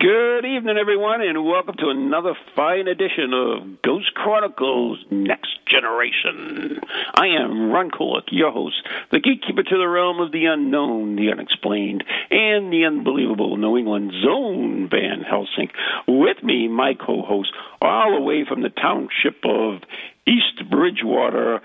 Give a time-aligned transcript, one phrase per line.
[0.00, 6.80] Good evening, everyone, and welcome to another fine edition of Ghost Chronicles Next Generation.
[7.14, 8.76] I am Ron Kolick, your host,
[9.12, 14.12] the gatekeeper to the realm of the unknown, the unexplained, and the unbelievable New England
[14.24, 15.68] Zone Van Helsing.
[16.08, 19.82] With me, my co host, all the way from the township of
[20.26, 21.60] East Bridgewater,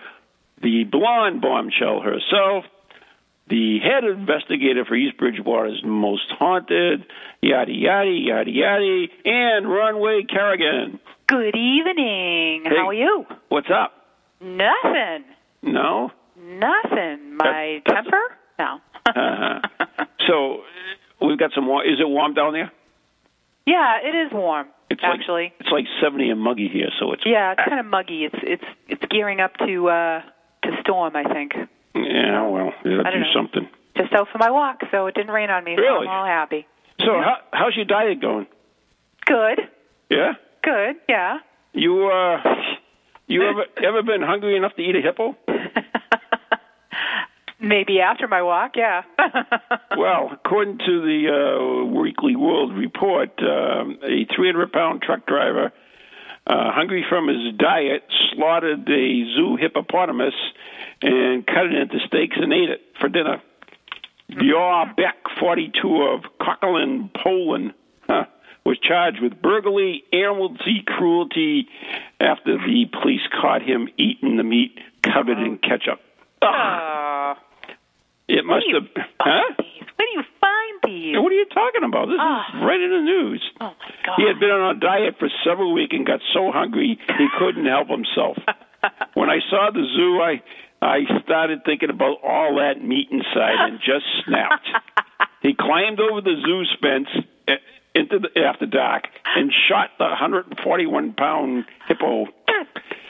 [0.61, 2.65] the blonde bombshell herself,
[3.47, 7.05] the head investigator for East Bridgewater's Most Haunted,
[7.41, 10.99] yada yada yada yada, and Runway Kerrigan.
[11.27, 12.63] Good evening.
[12.65, 12.75] Hey.
[12.75, 13.25] How are you?
[13.49, 13.93] What's up?
[14.41, 15.25] Nothing.
[15.63, 16.11] No?
[16.37, 17.35] Nothing.
[17.37, 18.37] My That- temper?
[18.59, 18.79] No.
[19.05, 19.59] Uh-huh.
[20.27, 20.61] So
[21.21, 21.65] we've got some.
[21.85, 22.71] Is it warm down there?
[23.67, 24.65] yeah, it is warm.
[24.89, 25.43] It's actually.
[25.43, 28.23] Like, it's like seventy and muggy here, so it's yeah, it's kind of muggy.
[28.25, 30.21] It's it's it's gearing up to uh
[30.63, 31.15] to storm.
[31.15, 31.53] I think.
[31.95, 32.47] Yeah.
[32.47, 33.25] Well, it'll I do know.
[33.33, 33.67] something.
[33.97, 35.75] Just out for my walk, so it didn't rain on me.
[35.77, 36.07] So Really?
[36.07, 36.67] I'm all happy.
[36.99, 38.45] So how, how's your diet going?
[39.25, 39.59] Good.
[40.09, 40.33] Yeah.
[40.63, 40.95] Good.
[41.09, 41.37] Yeah.
[41.73, 42.37] You uh,
[43.27, 45.35] you ever ever been hungry enough to eat a hippo?
[47.59, 48.73] Maybe after my walk.
[48.75, 49.03] Yeah.
[49.97, 55.71] Well, according to the uh, Weekly World Report, um, a 300 pound truck driver,
[56.47, 60.33] uh, hungry from his diet, slaughtered a zoo hippopotamus
[61.01, 63.41] and cut it into steaks and ate it for dinner.
[64.29, 67.73] Bjorn Beck, 42 of Cockelin, Poland,
[68.07, 68.25] huh,
[68.65, 71.67] was charged with burglary, animality, cruelty
[72.19, 75.99] after the police caught him eating the meat covered in ketchup.
[76.41, 77.35] Ugh, uh,
[78.27, 79.05] it must have.
[79.19, 79.53] Huh?
[79.57, 81.15] Where do you find these?
[81.17, 82.07] What are you talking about?
[82.07, 82.45] This Ah.
[82.57, 83.41] is right in the news.
[83.61, 84.15] Oh my God.
[84.17, 87.65] He had been on a diet for several weeks and got so hungry he couldn't
[87.65, 88.37] help himself.
[89.13, 90.41] when I saw the zoo, I
[90.81, 94.67] I started thinking about all that meat inside and just snapped.
[95.41, 97.07] he climbed over the zoo fence
[97.47, 97.55] eh,
[97.95, 102.27] into the after dark and shot the 141 pound hippo.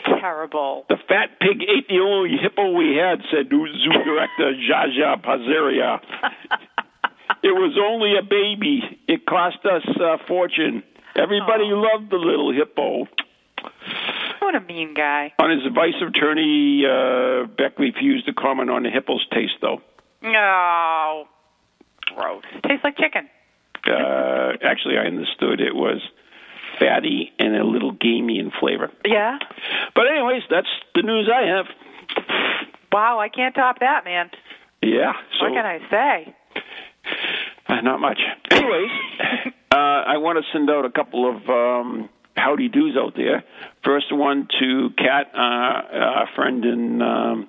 [0.06, 0.86] Terrible.
[0.88, 3.68] The fat pig ate the only hippo we had, said zoo
[4.06, 6.00] director Jaja Pazeria.
[7.46, 8.82] It was only a baby.
[9.08, 10.82] It cost us a fortune.
[11.16, 13.06] Everybody loved the little hippo.
[14.40, 15.32] What a mean guy.
[15.38, 19.80] On his advice of attorney, uh, Beck refused to comment on the hippo's taste, though.
[20.24, 21.28] No.
[22.16, 22.44] Gross.
[22.68, 23.30] Tastes like chicken.
[23.86, 26.02] Uh, actually, I understood it was
[26.80, 28.90] fatty and a little gamey in flavor.
[29.06, 29.38] Yeah.
[29.94, 31.68] But, anyways, that's the news I have.
[32.92, 34.32] Wow, I can't top that, man.
[34.82, 35.14] Yeah.
[35.40, 36.36] So what can I say?
[37.76, 38.20] Uh, not much.
[38.52, 38.90] Anyways,
[39.72, 43.44] uh, I want to send out a couple of um, howdy doos out there.
[43.84, 47.48] First one to Kat, uh, a friend in um,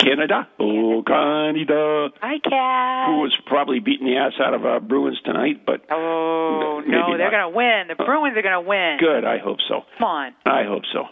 [0.00, 0.48] Canada.
[0.60, 2.08] Oh, Canada.
[2.22, 3.08] Hi, Cat.
[3.08, 7.30] Who was probably beating the ass out of our Bruins tonight, but Oh no, they're
[7.30, 7.88] gonna win.
[7.88, 8.96] The Bruins are gonna win.
[9.00, 9.24] good.
[9.24, 9.82] I hope so.
[9.98, 10.32] Come on.
[10.46, 11.04] I hope so.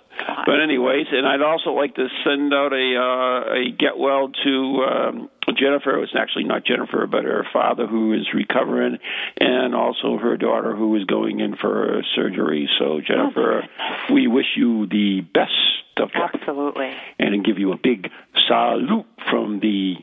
[0.46, 4.84] But anyways, and I'd also like to send out a uh, a get well to
[4.88, 6.02] um, Jennifer.
[6.02, 8.98] It's actually not Jennifer, but her father who is recovering,
[9.38, 12.68] and also her daughter who is going in for surgery.
[12.78, 13.68] So Jennifer,
[14.12, 15.52] we wish you the best
[15.96, 16.92] of luck, Absolutely.
[17.18, 18.10] and give you a big
[18.46, 19.96] salute from the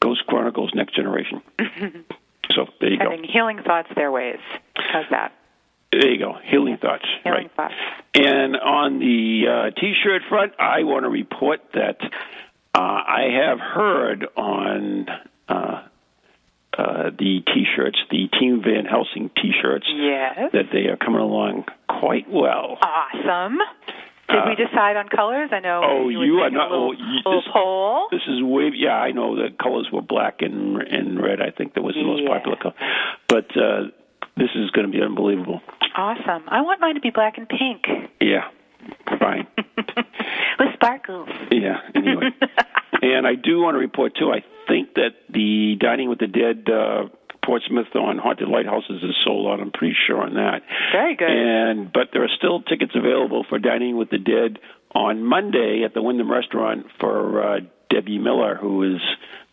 [0.00, 1.42] Ghost Chronicles Next Generation.
[2.54, 3.10] so there you go.
[3.10, 4.38] Having healing thoughts their ways.
[4.74, 5.32] How's that?
[5.92, 6.34] There you go.
[6.44, 7.04] Healing thoughts.
[7.22, 7.54] Healing right.
[7.56, 7.74] thoughts.
[8.14, 11.98] And on the uh, T-shirt front, I want to report that
[12.76, 15.06] uh, I have heard on
[15.48, 15.82] uh,
[16.78, 20.50] uh, the T-shirts, the Team Van Helsing T-shirts, Yes.
[20.52, 22.78] that they are coming along quite well.
[22.82, 23.58] Awesome.
[24.28, 25.50] Did Uh, we decide on colors?
[25.52, 25.80] I know.
[25.84, 28.08] Oh, you, you are not- A little, oh, you- little this- poll.
[28.10, 28.72] This is way.
[28.74, 31.40] Yeah, I know the colors were black and and red.
[31.40, 32.28] I think that was the most Yeah.
[32.34, 32.74] popular color.
[33.28, 33.84] But uh,
[34.36, 35.62] this is going to be unbelievable.
[35.94, 36.42] Awesome.
[36.48, 37.86] I want mine to be black and pink
[38.20, 38.48] Yeah,
[39.18, 39.46] fine.
[40.58, 41.28] with sparkles.
[41.50, 41.78] Yeah.
[41.94, 42.30] Anyway,
[43.02, 44.30] and I do want to report too.
[44.32, 47.08] I think that the Dining with the Dead uh,
[47.44, 49.60] Portsmouth on haunted lighthouses is sold out.
[49.60, 50.62] I'm pretty sure on that.
[50.92, 51.28] Very good.
[51.30, 54.58] And but there are still tickets available for Dining with the Dead
[54.94, 57.60] on Monday at the Wyndham Restaurant for uh,
[57.90, 59.00] Debbie Miller, who is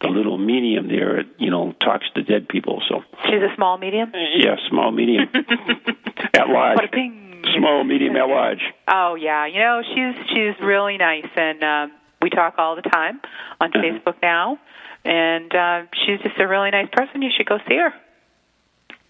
[0.01, 1.24] the little medium there.
[1.38, 2.81] You know, talks to dead people.
[2.89, 4.12] So She's a small medium.
[4.38, 5.27] yeah, small medium
[6.33, 6.75] at large.
[6.75, 7.32] What a ping.
[7.57, 8.62] Small medium at large.
[8.88, 11.92] Oh yeah, you know she's she's really nice, and um,
[12.22, 13.19] we talk all the time
[13.60, 13.81] on Uh-huh.
[13.81, 14.60] Facebook now.
[15.06, 17.22] And uh, she's just a really nice person.
[17.22, 17.94] You should go see her.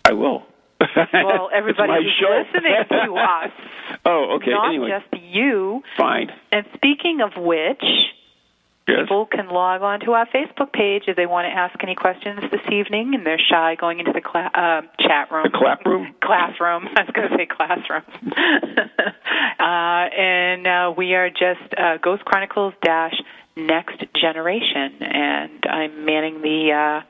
[0.06, 0.44] I will.
[1.14, 2.44] Well, everybody who's show.
[2.44, 3.52] listening to us,
[4.06, 4.52] Oh, okay.
[4.52, 5.82] not anyway, just you.
[5.98, 6.30] fine.
[6.52, 7.84] And speaking of which,
[8.88, 9.04] Yes.
[9.04, 12.40] people can log on to our Facebook page if they want to ask any questions
[12.52, 15.44] this evening, and they're shy going into the cla- uh, chat room.
[15.52, 16.14] The clap room?
[16.22, 16.88] Classroom.
[16.96, 18.04] I was going to say classroom.
[19.60, 23.16] uh, and uh, we are just uh, Ghost Chronicles dash
[23.56, 27.06] Next Generation, and I'm manning the uh,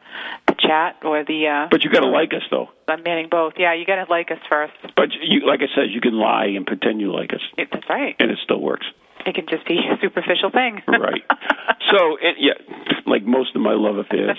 [0.47, 1.47] the chat or the.
[1.47, 2.69] Uh, But you got to like us, though.
[2.87, 3.53] I'm manning both.
[3.57, 4.73] Yeah, you got to like us first.
[4.97, 7.87] But you, like I said, you can lie and pretend you like us, It, that's
[7.89, 8.15] right.
[8.19, 8.85] and it still works.
[9.25, 10.81] It can just be a superficial thing.
[10.87, 11.23] Right.
[11.91, 12.53] so, it, yeah,
[13.05, 14.37] like most of my love affairs.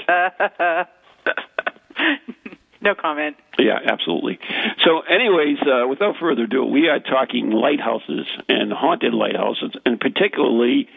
[2.80, 3.36] no comment.
[3.58, 4.38] Yeah, absolutely.
[4.84, 10.88] So, anyways, uh, without further ado, we are talking lighthouses and haunted lighthouses, and particularly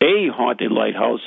[0.00, 1.20] a haunted lighthouse,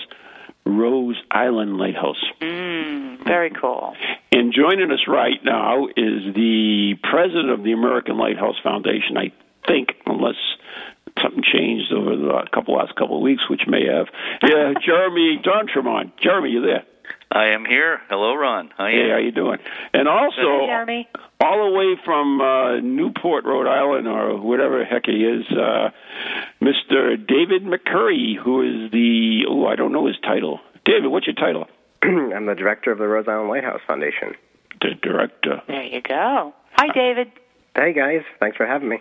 [0.66, 2.24] Rose Island Lighthouse.
[2.40, 3.96] Mm, very cool.
[4.31, 9.31] And joining us right now is the president of the American Lighthouse Foundation, I
[9.68, 10.36] think, unless
[11.21, 14.07] something changed over the couple last couple of weeks, which may have.
[14.44, 16.12] Yeah, Jeremy D'Entremont.
[16.21, 16.83] Jeremy, you there?
[17.31, 18.00] I am here.
[18.09, 18.71] Hello, Ron.
[18.77, 19.03] How are you?
[19.03, 19.59] Hey, how you doing?
[19.94, 21.07] And also, Hey, Jeremy.
[21.39, 25.89] all the way from uh, Newport, Rhode Island, or whatever the heck he is, uh,
[26.62, 27.15] Mr.
[27.25, 30.59] David McCurdy, who is the oh, I don't know his title.
[30.86, 31.68] David, what's your title?
[32.03, 34.33] I'm the director of the Rose Island Lighthouse Foundation.
[34.81, 35.62] The director.
[35.68, 36.53] There you go.
[36.74, 37.31] Hi, David.
[37.75, 38.98] Hey guys, thanks for having me.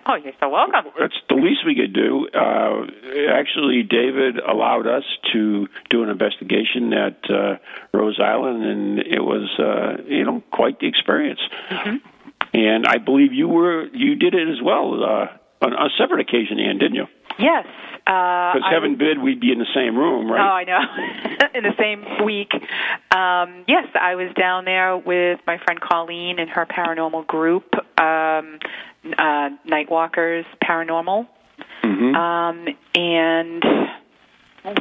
[0.06, 0.92] Oh, you're so welcome.
[0.98, 2.28] That's the least we could do.
[2.34, 2.86] Uh,
[3.32, 7.56] actually, David allowed us to do an investigation at uh,
[7.92, 11.40] Rose Island, and it was, uh, you know, quite the experience.
[12.52, 15.26] And I believe you were you did it as well uh,
[15.64, 17.06] on a separate occasion, Ann, didn't you?
[17.38, 17.66] Yes.
[18.06, 20.40] Uh, Because I- heaven bid we'd be in the same room, right?
[20.40, 20.54] Oh.
[20.54, 20.78] I know.
[21.54, 22.52] In the same week.
[23.12, 27.64] Um, yes, I was down there with my friend Colleen and her paranormal group,
[27.98, 28.58] um,
[29.16, 31.26] uh, Nightwalkers Paranormal.
[31.82, 33.62] hmm Um, and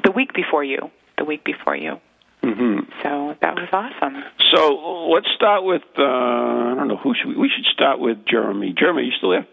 [0.03, 0.89] the week before you.
[1.17, 1.99] The week before you.
[2.43, 4.23] hmm So that was awesome.
[4.53, 8.25] So let's start with uh, I don't know who should we, we should start with
[8.25, 8.73] Jeremy.
[8.77, 9.47] Jeremy, you still there?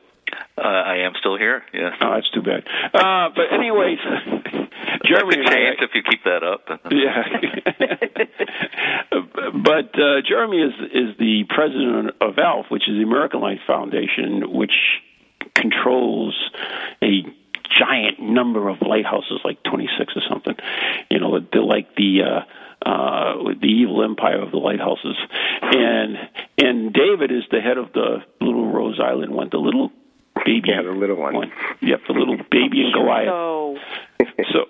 [0.59, 1.63] Uh, I am still here.
[1.73, 1.93] Yes.
[2.01, 2.65] Oh, that's too bad.
[2.95, 3.99] Uh, but anyways,
[5.05, 5.37] Jeremy.
[5.37, 6.69] That and could I- change if you keep that up.
[6.91, 7.25] Yeah.
[9.65, 14.53] but uh, Jeremy is is the president of ALF, which is the American Light Foundation,
[14.53, 14.75] which
[15.55, 16.35] controls
[17.03, 17.23] a
[17.79, 20.55] giant number of lighthouses, like 26 or something.
[21.11, 25.17] You know, they're like the uh, uh, the evil empire of the lighthouses.
[25.63, 26.17] And
[26.59, 29.91] and David is the head of the Little Rose Island one, the little
[30.45, 31.53] baby, Yeah, the little one.
[31.81, 33.29] Yep, the little baby and Goliath.
[33.29, 33.77] So
[34.53, 34.67] So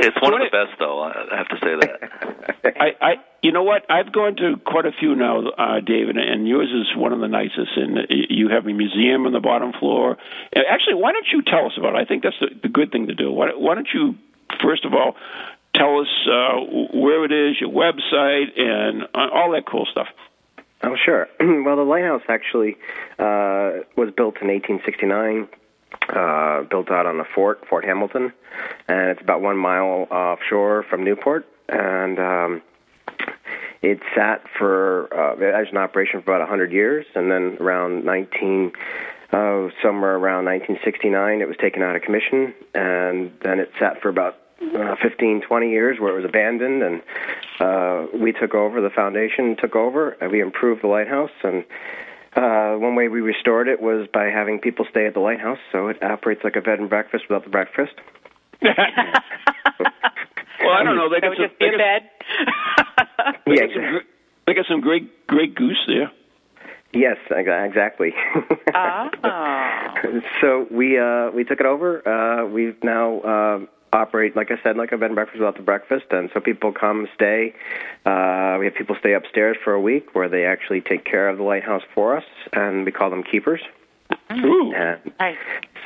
[0.00, 1.00] it's one of the best, though.
[1.00, 2.74] I I have to say that.
[2.80, 3.12] I, I,
[3.42, 3.84] you know what?
[3.90, 7.28] I've gone to quite a few now, uh, David, and yours is one of the
[7.28, 7.76] nicest.
[7.76, 10.16] And you have a museum on the bottom floor.
[10.56, 11.98] Uh, Actually, why don't you tell us about it?
[11.98, 13.30] I think that's the, the good thing to do.
[13.30, 14.14] Why, why don't you,
[14.62, 15.16] first of all,
[15.74, 16.60] tell us uh,
[16.96, 20.08] where it is, your website, and uh, all that cool stuff.
[20.82, 21.28] Oh, sure.
[21.40, 22.76] well, the lighthouse actually
[23.18, 25.48] uh, was built in 1869,
[26.08, 28.32] uh, built out on a fort, Fort Hamilton,
[28.88, 31.46] and it's about one mile offshore from Newport.
[31.68, 32.62] And um,
[33.82, 38.72] it sat for uh, as an operation for about 100 years, and then around 19.
[39.32, 44.08] Oh, somewhere around 1969, it was taken out of commission, and then it sat for
[44.08, 47.02] about uh, 15, 20 years where it was abandoned, and
[47.60, 48.80] uh, we took over.
[48.80, 51.30] The foundation took over, and we improved the lighthouse.
[51.42, 51.64] And
[52.36, 55.88] uh, one way we restored it was by having people stay at the lighthouse, so
[55.88, 57.92] it operates like a bed and breakfast without the breakfast.
[58.62, 58.74] well,
[60.72, 61.08] I don't know.
[61.08, 62.02] They got some, just they a got, bed.
[63.46, 64.00] they Yeah, got some,
[64.46, 66.10] they got some great, great goose there.
[66.92, 68.12] Yes, ex- exactly.
[68.74, 69.08] Oh.
[70.40, 72.06] so we uh, we took it over.
[72.06, 73.58] Uh, we've now uh,
[73.92, 76.72] operate, like I said, like a bed and breakfast without the breakfast, and so people
[76.72, 77.54] come stay.
[78.06, 81.38] Uh, we have people stay upstairs for a week where they actually take care of
[81.38, 83.60] the lighthouse for us, and we call them keepers.
[84.32, 85.36] Ooh, And Nice.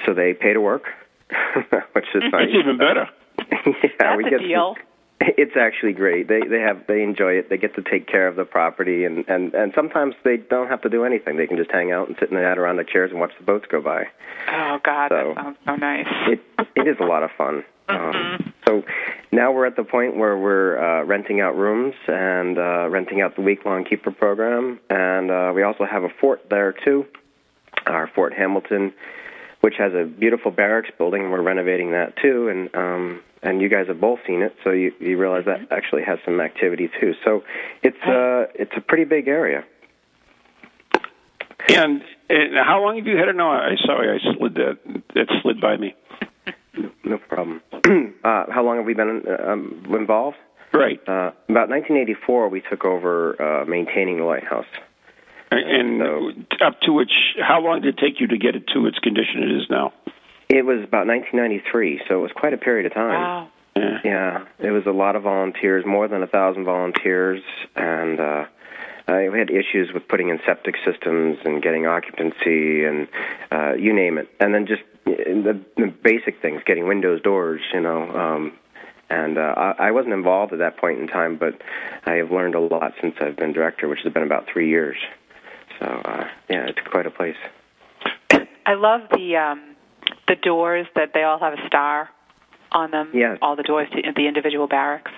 [0.04, 0.84] so they pay to work,
[1.92, 2.48] which is nice.
[2.48, 3.08] it's even better.
[3.38, 4.76] yeah, That's we a get deal.
[5.20, 6.28] It's actually great.
[6.28, 7.48] They they have they enjoy it.
[7.48, 10.82] They get to take care of the property, and and and sometimes they don't have
[10.82, 11.36] to do anything.
[11.38, 13.64] They can just hang out and sit in the Adirondack chairs and watch the boats
[13.70, 14.04] go by.
[14.52, 16.06] Oh God, So- that sounds so nice.
[16.28, 16.40] It
[16.76, 17.64] it is a lot of fun.
[17.88, 18.82] Um, so
[19.32, 23.36] now we're at the point where we're uh, renting out rooms and uh, renting out
[23.36, 27.04] the week long keeper program, and uh, we also have a fort there too,
[27.86, 28.92] our Fort Hamilton,
[29.60, 31.30] which has a beautiful barracks building.
[31.30, 34.92] We're renovating that too, and um, and you guys have both seen it, so you
[34.98, 37.12] you realize that actually has some activity too.
[37.24, 37.42] So
[37.82, 39.64] it's uh it's a pretty big area.
[41.66, 43.50] And, and how long have you had it now?
[43.50, 44.78] I sorry, I slid that.
[45.14, 45.94] It slid by me.
[47.04, 47.60] No problem.
[48.24, 50.36] uh, how long have we been uh, um, involved?
[50.72, 50.98] Right.
[51.06, 54.66] Uh, about 1984, we took over uh, maintaining the lighthouse.
[55.50, 58.86] And So- up to which, how long did it take you to get it to
[58.86, 59.92] its condition it is now?
[60.48, 63.20] It was about 1993, so it was quite a period of time.
[63.20, 63.48] Wow.
[63.76, 63.98] Yeah.
[64.04, 67.42] Yeah, it was a lot of volunteers, more than a thousand volunteers,
[67.74, 68.44] and uh,
[69.08, 73.08] uh, we had issues with putting in septic systems and getting occupancy and
[73.50, 77.60] uh, you name it, and then just uh, the, the basic things, getting windows, doors,
[77.72, 78.10] you know.
[78.10, 78.52] Um,
[79.10, 81.60] and uh, I, I wasn't involved at that point in time, but
[82.06, 84.96] I have learned a lot since I've been director, which has been about three years.
[85.78, 87.36] So uh, yeah, it's quite a place.
[88.66, 89.76] I love the um,
[90.28, 92.08] the doors that they all have a star
[92.72, 93.10] on them.
[93.12, 93.38] Yes.
[93.42, 95.12] All the doors to the individual barracks.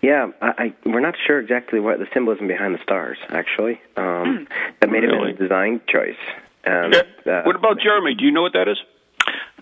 [0.00, 3.18] Yeah, I, I we're not sure exactly what the symbolism behind the stars.
[3.30, 4.48] Actually, um,
[4.80, 6.16] that may have been a design choice.
[6.64, 6.94] And,
[7.26, 7.32] Yeah.
[7.32, 8.14] uh, what about Jeremy?
[8.14, 8.78] Do you know what that is?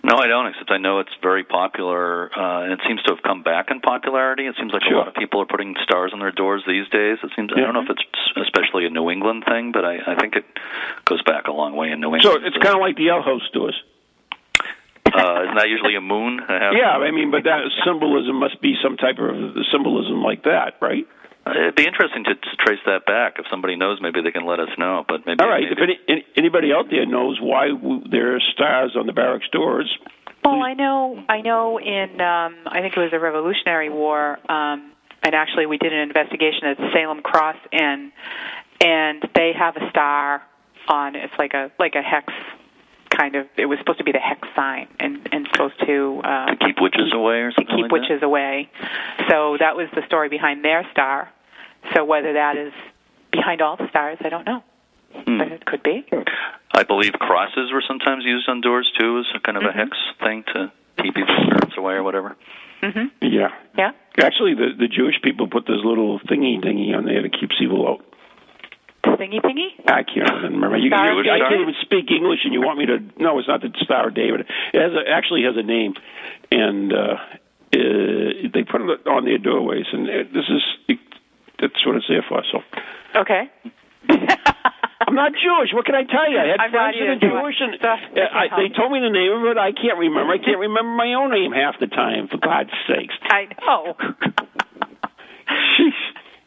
[0.03, 0.47] No, I don't.
[0.47, 3.81] Except I know it's very popular, uh, and it seems to have come back in
[3.81, 4.47] popularity.
[4.47, 4.95] It seems like Sure.
[4.95, 7.19] a lot of people are putting stars on their doors these days.
[7.21, 7.51] It seems.
[7.55, 8.03] I don't know if it's
[8.37, 10.45] especially a New England thing, but I, I think it
[11.05, 12.23] goes back a long way in New England.
[12.23, 13.75] So it's kind of like the L House doors.
[15.13, 16.39] uh, isn't that usually a moon?
[16.47, 19.35] I have- Yeah, I mean, but that symbolism must be some type of
[19.71, 21.05] symbolism like that, right?
[21.45, 23.35] Uh, It'd be interesting to, to trace that back.
[23.39, 25.03] If somebody knows, maybe they can let us know.
[25.07, 25.39] But maybe.
[25.41, 25.63] All right.
[25.63, 29.13] maybe If any, any, anybody out there knows why w- there are stars on the
[29.13, 29.89] barracks doors,
[30.45, 31.23] Well, I know.
[31.29, 31.79] I know.
[31.79, 34.91] In um, I think it was the Revolutionary War, um,
[35.23, 38.11] and actually we did an investigation at Salem Cross Inn,
[38.83, 40.43] and they have a star
[40.87, 41.15] on.
[41.15, 42.31] It's like a like a hex
[43.15, 43.47] kind of.
[43.57, 46.77] It was supposed to be the hex sign, and and supposed to um, to keep
[46.81, 48.69] witches away or to keep like witches away.
[49.29, 51.29] So that was the story behind their star.
[51.95, 52.73] So whether that is
[53.31, 54.63] behind all the stars, I don't know.
[55.13, 55.37] Hmm.
[55.39, 56.05] but it could be.
[56.73, 59.79] I believe crosses were sometimes used on doors too, as a kind of Mm-hmm.
[59.79, 60.71] a hex thing to
[61.03, 62.37] keep evil spirits away or whatever.
[62.81, 63.49] hmm yeah.
[63.77, 63.91] Yeah.
[64.19, 67.87] Actually, the the Jewish people put this little thingy thingy on there that keeps evil
[67.87, 68.05] out.
[69.03, 69.69] Thingy thingy.
[69.87, 70.77] I can't even remember.
[70.77, 72.99] You, Star you, of I can't even speak English, and you want me to?
[73.17, 74.41] No, it's not the Star David.
[74.73, 75.93] It has a, actually has a name,
[76.51, 77.17] and uh,
[77.73, 79.85] uh, they put it on their doorways.
[79.91, 80.99] And it, this is it,
[81.59, 82.43] that's what it's there for.
[82.51, 82.61] So
[83.15, 83.49] Okay.
[84.09, 85.73] I'm not Jewish.
[85.73, 86.37] What can I tell you?
[86.37, 88.69] I had I'm friends that are either, so I- Jewish, and so uh, I, they
[88.73, 89.57] told me the name of it.
[89.57, 90.31] I can't remember.
[90.31, 92.27] I can't remember my own name half the time.
[92.29, 93.15] For God's sakes.
[93.23, 93.97] I know.
[95.77, 95.99] Jeez.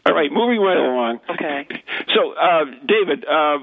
[0.07, 1.21] All right, moving right along.
[1.31, 1.69] Okay.
[2.15, 3.59] So, uh, David, uh,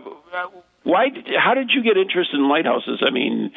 [0.83, 1.10] why?
[1.10, 3.01] Did, how did you get interested in lighthouses?
[3.05, 3.51] I mean,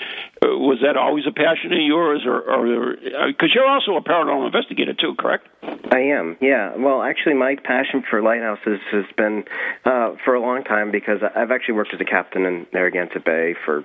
[0.45, 4.93] uh, was that always a passion of yours, or because you're also a paranormal investigator
[4.93, 5.49] too, correct?
[5.91, 6.77] I am, yeah.
[6.77, 9.45] Well, actually, my passion for lighthouses has been
[9.85, 13.55] uh, for a long time because I've actually worked as a captain in Narragansett Bay
[13.65, 13.85] for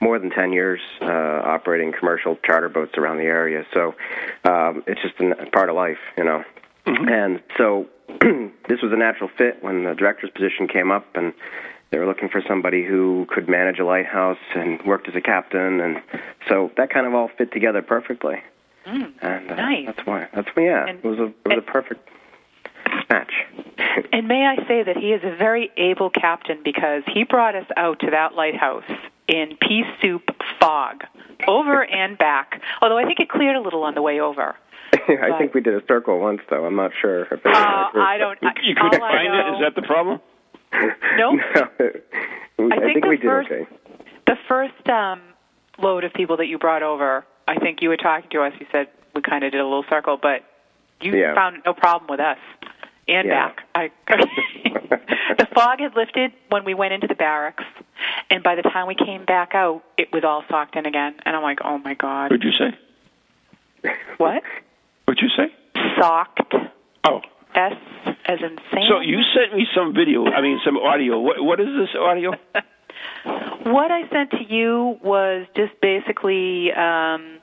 [0.00, 3.64] more than 10 years, uh, operating commercial charter boats around the area.
[3.72, 3.94] So
[4.44, 6.44] um, it's just a part of life, you know.
[6.86, 7.86] And so
[8.68, 11.32] this was a natural fit when the director's position came up, and
[11.90, 15.80] they were looking for somebody who could manage a lighthouse and worked as a captain,
[15.80, 16.02] and
[16.48, 18.42] so that kind of all fit together perfectly.
[18.86, 19.86] Mm, And uh, Nice.
[19.86, 20.28] that's why.
[20.32, 20.62] That's why.
[20.64, 22.08] Yeah, And- it was a it was a perfect
[23.10, 23.32] match.
[24.12, 27.66] And may I say that he is a very able captain because he brought us
[27.78, 28.84] out to that lighthouse
[29.26, 30.22] in pea soup
[30.60, 31.02] fog,
[31.46, 32.60] over and back.
[32.82, 34.56] Although I think it cleared a little on the way over.
[34.92, 36.64] I think we did a circle once, though.
[36.64, 37.40] I'm not sure if it.
[37.46, 37.50] Uh,
[37.94, 38.38] I don't.
[38.42, 39.30] I, You couldn't find it.
[39.30, 40.20] know- Is that the problem?
[41.16, 41.40] Nope.
[42.58, 43.66] no, I, I think the we did okay.
[44.26, 45.20] The first um,
[45.78, 48.52] load of people that you brought over, I think you were talking to us.
[48.60, 50.42] You said we kind of did a little circle, but
[51.00, 51.34] you Yeah.
[51.34, 52.38] found no problem with us
[53.08, 53.48] and Yeah.
[53.48, 53.60] back.
[53.74, 53.90] I,
[55.38, 57.64] the fog had lifted when we went into the barracks,
[58.30, 61.14] and by the time we came back out, it was all socked in again.
[61.24, 62.76] And I'm like, oh my god, What'd you say?
[64.18, 64.42] what?
[65.04, 65.52] What'd you say?
[66.00, 66.40] Socked.
[67.04, 67.20] Oh.
[67.54, 67.72] S
[68.26, 68.82] as in Sam.
[68.88, 71.18] So you sent me some video, I mean some audio.
[71.20, 72.32] What what is this audio?
[73.64, 77.38] What I sent to you was just basically, um,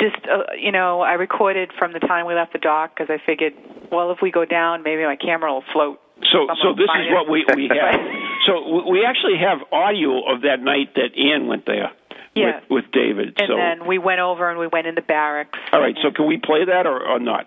[0.00, 3.24] just uh, you know, I recorded from the time we left the dock because I
[3.24, 3.52] figured,
[3.92, 6.00] well, if we go down, maybe my camera will float.
[6.32, 7.14] So so this is it.
[7.14, 8.00] what we we have.
[8.48, 11.92] So we- actually have audio of that night that Ann went there
[12.34, 13.34] with with David.
[13.38, 15.58] And so then we went over and we went in the barracks.
[15.72, 17.46] all right, so can we play that or, or not?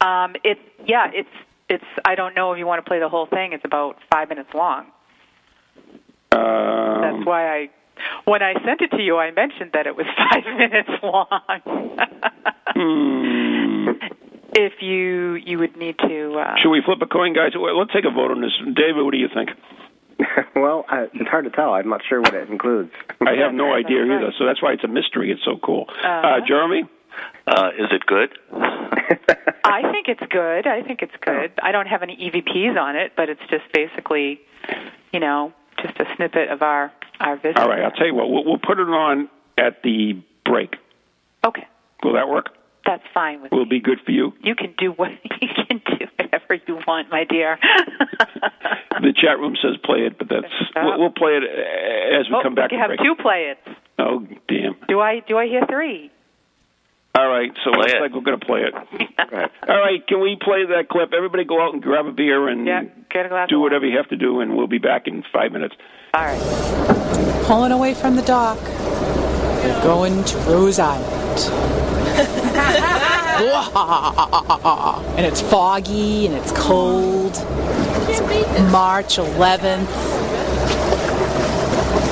[0.00, 1.28] Um, it yeah, it's
[1.68, 1.84] it's.
[2.04, 3.52] I don't know if you want to play the whole thing.
[3.52, 4.86] It's about five minutes long.
[6.32, 7.70] Um, That's why I,
[8.24, 11.26] when I sent it to you, I mentioned that it was five minutes long.
[12.74, 13.90] hmm.
[14.52, 16.38] if you you would need to.
[16.38, 17.52] Uh, Should we flip a coin, guys?
[17.54, 18.52] Let's take a vote on this.
[18.74, 19.50] David, what do you think?
[20.56, 21.72] well, I, it's hard to tell.
[21.74, 22.90] I'm not sure what it includes.
[23.20, 25.30] I have no idea either, so that's why it's a mystery.
[25.30, 25.86] It's so cool.
[26.02, 26.40] Uh, Uh-huh.
[26.46, 26.84] Jeremy?
[27.46, 28.30] Uh, is it good?
[29.64, 30.66] I think it's good.
[30.66, 31.52] I think it's good.
[31.62, 34.40] I don't have any EVPs on it, but it's just basically,
[35.12, 37.58] you know, just a snippet of our our visit.
[37.58, 38.28] All right, I'll tell you what.
[38.30, 40.76] We'll, we'll put it on at the break.
[41.44, 41.66] Okay,
[42.02, 42.50] Will that work?
[42.84, 43.70] that's fine with Will me.
[43.70, 44.32] be good for you?
[44.42, 46.25] You can do what you can do whatever
[46.66, 47.58] you want, my dear.
[48.98, 52.34] The chat room says play it, but that's we'll, we'll play it uh, as we
[52.34, 52.72] oh, come back.
[52.72, 53.00] you have break.
[53.00, 53.58] two play it.
[53.98, 54.74] Oh, damn.
[54.88, 56.10] Do I do I hear three?
[57.14, 58.00] All right, so Play looks it.
[58.00, 58.74] like we're going to play it.
[59.32, 59.50] Right.
[59.68, 61.12] All right, can we play that clip?
[61.12, 63.96] Everybody go out and grab a beer and Yeah, get a glass do whatever you
[63.98, 65.74] have to do, and we'll be back in five minutes.
[66.14, 67.42] All right.
[67.44, 68.58] pulling away from the dock.
[68.62, 71.95] We're going to Rose Island.
[75.16, 77.32] And it's foggy and it's cold.
[78.08, 78.20] It's
[78.72, 79.86] March 11th.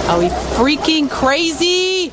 [0.08, 2.10] Are we freaking crazy?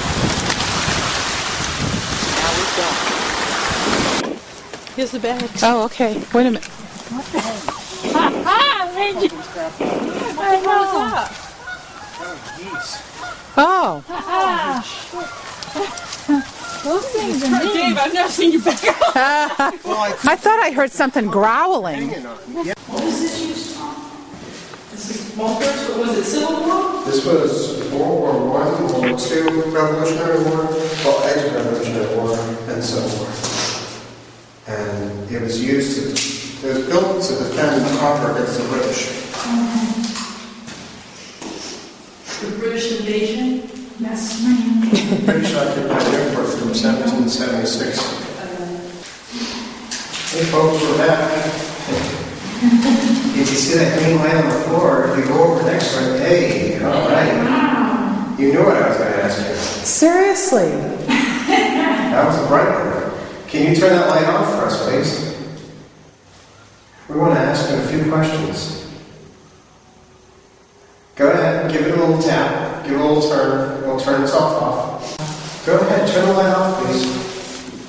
[0.00, 1.28] Newport fade.
[2.34, 2.88] Now we go.
[4.96, 5.50] Here's the bag.
[5.62, 6.22] Oh, okay.
[6.32, 6.70] Wait a minute.
[13.56, 14.82] Oh, ah.
[16.84, 18.78] Dave, I've never seen you back.
[18.84, 22.14] I thought I heard something growling.
[25.36, 27.04] Was it Civil War?
[27.06, 30.66] This was World War One, World War Two, Revolutionary War,
[31.02, 33.28] well, ex-Revolutionary War, and Civil War.
[34.68, 36.02] And it was used to,
[36.68, 39.08] it was built to defend Concord against the British.
[39.32, 40.04] Mm-hmm.
[42.46, 43.60] The British invasion?
[45.24, 47.98] British occupied the airport from 1776.
[50.30, 51.73] Hey folks, we're back.
[52.62, 56.14] If you see that green light on the floor, if you go over next to
[56.14, 58.38] it, hey, all right.
[58.38, 59.54] You knew what I was going to ask you.
[59.84, 60.70] Seriously?
[61.06, 63.48] That was a bright one.
[63.48, 65.34] Can you turn that light off for us, please?
[67.08, 68.88] We want to ask you a few questions.
[71.16, 74.62] Go ahead, give it a little tap, give it a little turn, it'll turn itself
[74.62, 75.64] off.
[75.66, 77.04] Go ahead, turn the light off, please.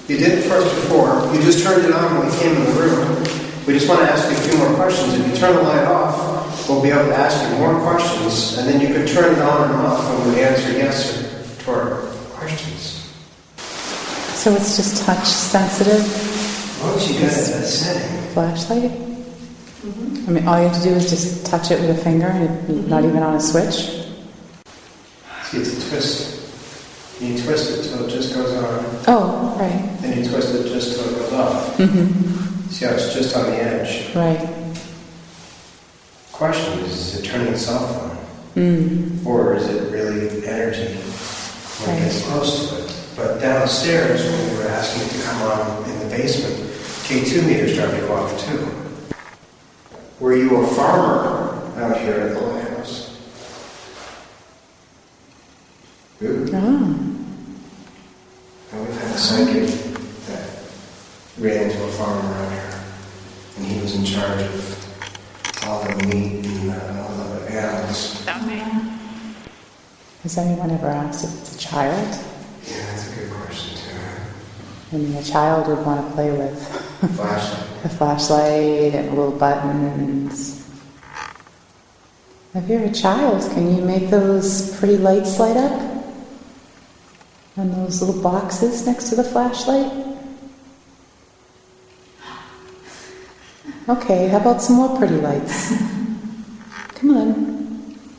[0.07, 2.71] You did it first before, you just turned it on when we came in the
[2.71, 3.44] room.
[3.67, 5.15] We just want to ask you a few more questions.
[5.15, 8.69] If you turn the light off, we'll be able to ask you more questions, and
[8.69, 12.01] then you can turn it on and off when we answer yes or to our
[12.35, 13.11] questions.
[14.35, 16.03] So it's just touch sensitive
[16.83, 18.91] Once you get at that setting, flashlight?
[18.91, 20.29] Mm-hmm.
[20.29, 22.43] I mean, all you have to do is just touch it with a finger and
[22.43, 22.87] it, mm-hmm.
[22.87, 24.05] not even on a switch?
[25.45, 27.19] See, it's a twist.
[27.19, 29.71] You twist it till it just goes on, Oh, right.
[30.03, 31.77] and you twist it just till it goes off.
[31.77, 32.44] Mm-hmm.
[32.69, 34.13] See how it's just on the edge.
[34.15, 34.49] Right.
[36.31, 38.17] Question is, is it turning itself on?
[38.55, 39.25] Mm.
[39.25, 42.91] Or is it really energy when it gets close to it?
[43.15, 46.55] But downstairs, when we were asking it to come on in the basement,
[47.05, 48.67] K2 meters started to go off too.
[50.19, 53.17] Were you a farmer out here at the lighthouse?
[56.21, 56.49] Ooh.
[56.53, 57.15] Oh.
[58.71, 59.69] And we've had a psychic
[61.37, 62.81] ran into a farmer out here,
[63.57, 68.25] and he was in charge of all the meat and uh, all the animals.
[70.23, 72.07] Has anyone ever asked if it's a child?
[72.65, 73.97] Yeah, that's a good question too.
[74.93, 76.67] I mean, a child would want to play with
[77.15, 77.69] Flashlight.
[77.85, 80.67] a flashlight and little buttons.
[82.53, 86.05] If you're a child, can you make those pretty lights light up?
[87.57, 90.04] And those little boxes next to the flashlight?
[93.87, 95.69] Okay, how about some more pretty lights?
[96.95, 97.29] Come on.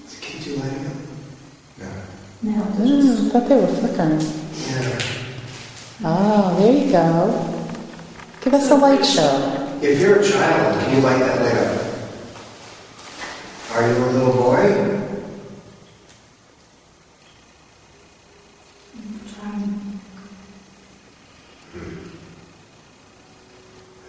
[0.06, 0.92] Is the K2 lighting up?
[2.42, 2.52] No.
[2.52, 4.20] Mm, I thought they were flickering.
[4.68, 5.00] Yeah.
[6.04, 7.74] Oh, there you go.
[8.42, 9.78] Give us a light show.
[9.82, 11.82] If you're a child, can you light that light up?
[13.72, 14.92] Are you a little boy?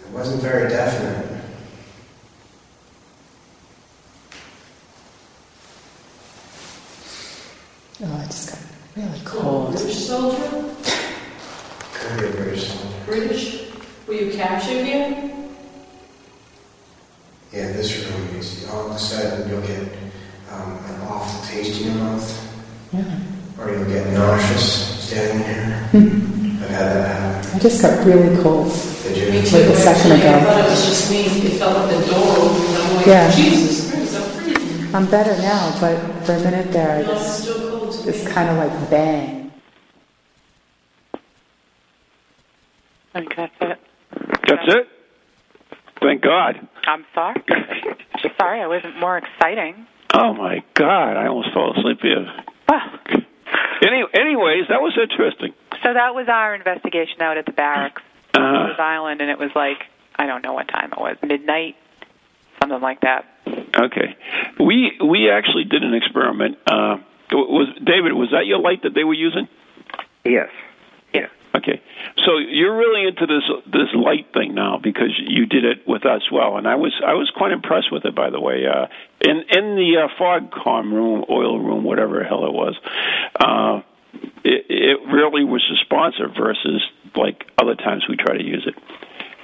[0.04, 1.37] It wasn't very definite.
[8.00, 8.58] Oh, it just got
[8.96, 9.72] really cold.
[9.72, 10.64] British soldier?
[11.94, 12.96] Could be a British soldier.
[13.06, 13.70] British?
[14.06, 15.30] Were you captured here?
[17.52, 19.80] Yeah, this room, you see, all of a sudden you'll get
[20.52, 22.58] um, an awful taste in your mouth,
[22.92, 23.18] Yeah.
[23.58, 25.88] or you'll get nauseous standing here.
[26.62, 27.50] I've had that happen.
[27.56, 28.70] I just got really cold.
[29.02, 29.30] Did you?
[29.40, 29.56] Me too.
[29.58, 30.28] Like a second actually.
[30.28, 30.46] I ago.
[30.46, 31.24] thought it was just me.
[31.24, 32.36] It felt like the door.
[32.38, 33.30] And I'm like, Yeah.
[33.34, 34.94] Jesus Christ, I'm freezing.
[34.94, 37.46] I'm better now, but for a minute there, I No, just,
[38.00, 39.52] still cold to it's kind of like bang.
[43.14, 43.78] I think that's it.
[44.46, 44.88] That's it?
[46.00, 46.68] Thank God.
[46.86, 47.42] I'm sorry.
[48.38, 49.86] sorry, I wasn't more exciting.
[50.14, 52.26] Oh my God, I almost fell asleep here.
[52.68, 52.80] Well,
[53.86, 55.52] Any, anyways, that was interesting.
[55.82, 58.02] so that was our investigation out at the barracks,
[58.34, 59.78] Uh, Rose Island, and it was like
[60.16, 61.76] I don't know what time it was, midnight,
[62.60, 63.24] something like that.
[63.46, 64.16] okay,
[64.60, 66.58] we we actually did an experiment.
[66.66, 66.96] Uh,
[67.32, 68.12] was David?
[68.12, 69.48] Was that your light that they were using?
[70.24, 70.50] Yes.
[71.54, 71.80] Okay,
[72.26, 76.30] so you're really into this this light thing now because you did it with us
[76.30, 78.14] well, and I was I was quite impressed with it.
[78.14, 78.86] By the way, uh,
[79.20, 82.76] in in the uh, fog com room, oil room, whatever the hell it was,
[83.40, 83.80] uh,
[84.44, 86.82] it, it really was responsive versus
[87.16, 88.74] like other times we try to use it.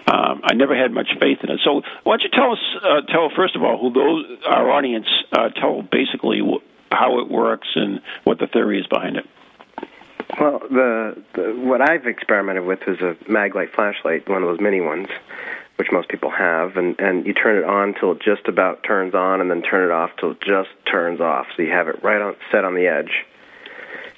[0.07, 1.61] Um, I never had much faith in it.
[1.65, 5.09] So why don't you tell us, uh, tell first of all, who those our audience
[5.33, 6.43] uh, tell basically
[6.91, 9.27] how it works and what the theory is behind it.
[10.41, 14.81] Well, the, the what I've experimented with is a Maglite flashlight, one of those mini
[14.81, 15.09] ones,
[15.77, 19.15] which most people have, and and you turn it on till it just about turns
[19.15, 21.47] on, and then turn it off till it just turns off.
[21.57, 23.25] So you have it right on set on the edge,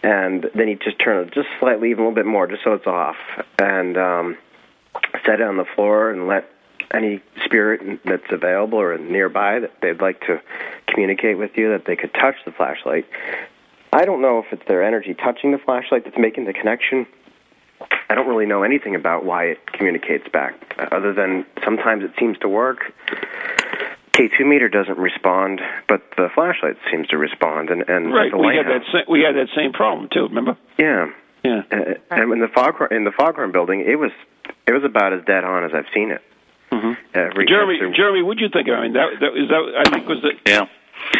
[0.02, 2.72] and then you just turn it just slightly, even a little bit more, just so
[2.72, 3.16] it's off,
[3.58, 4.38] and um,
[5.24, 6.48] set it on the floor and let
[6.94, 10.40] any spirit that's available or nearby that they'd like to
[11.00, 13.04] communicate with you that they could touch the flashlight.
[13.92, 17.06] I don't know if it's their energy touching the flashlight that's making the connection.
[18.08, 22.12] I don't really know anything about why it communicates back, uh, other than sometimes it
[22.18, 22.78] seems to work.
[24.14, 27.68] K2 meter doesn't respond, but the flashlight seems to respond.
[27.68, 30.22] And, and Right, the we had that sa- we had that same problem too.
[30.28, 30.56] Remember?
[30.78, 31.10] yeah.
[31.44, 31.62] Yeah.
[31.70, 34.10] Uh, And in the foghorn in the foghorn building, it was
[34.66, 36.22] it was about as dead on as I've seen it.
[36.72, 38.68] hmm Uh, Jeremy, through- Jeremy, what'd you think?
[38.70, 39.62] I mean, that, that is that.
[39.78, 40.64] I think was the Yeah.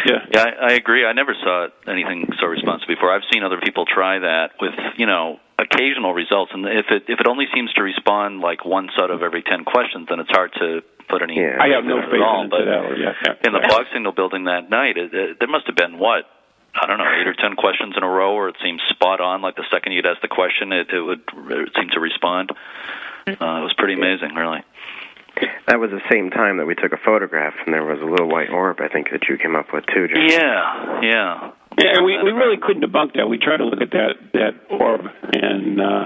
[0.05, 0.25] Yeah.
[0.33, 1.05] Yeah, I, I agree.
[1.05, 3.11] I never saw anything so responsive before.
[3.13, 7.19] I've seen other people try that with, you know, occasional results, and if it if
[7.19, 10.53] it only seems to respond like one set of every ten questions, then it's hard
[10.59, 11.39] to put any.
[11.39, 11.57] Yeah.
[11.59, 12.43] I have no at faith all.
[12.43, 12.65] in But.
[12.65, 13.33] Yeah, yeah.
[13.45, 13.71] in the Right.
[13.71, 16.25] fog signal building that night, it, it, there must have been what
[16.79, 19.41] I don't know, eight or ten questions in a row, or it seemed spot on.
[19.41, 22.51] Like the second you'd ask the question, it, it would it seem to respond.
[23.27, 24.61] Uh, it was pretty amazing, really.
[25.67, 28.29] That was the same time that we took a photograph, and there was a little
[28.29, 28.79] white orb.
[28.79, 30.07] I think that you came up with too.
[30.07, 30.31] Jeremy.
[30.31, 31.51] Yeah, yeah.
[31.77, 33.27] Yeah, and we we really couldn't debunk that.
[33.29, 35.01] We tried to look at that that orb,
[35.33, 36.05] and uh,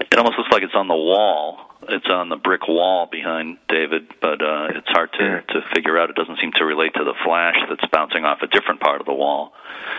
[0.00, 1.58] It almost looks like it's on the wall.
[1.88, 6.10] It's on the brick wall behind David, but uh, it's hard to to figure out.
[6.10, 9.06] It doesn't seem to relate to the flash that's bouncing off a different part of
[9.06, 9.52] the wall.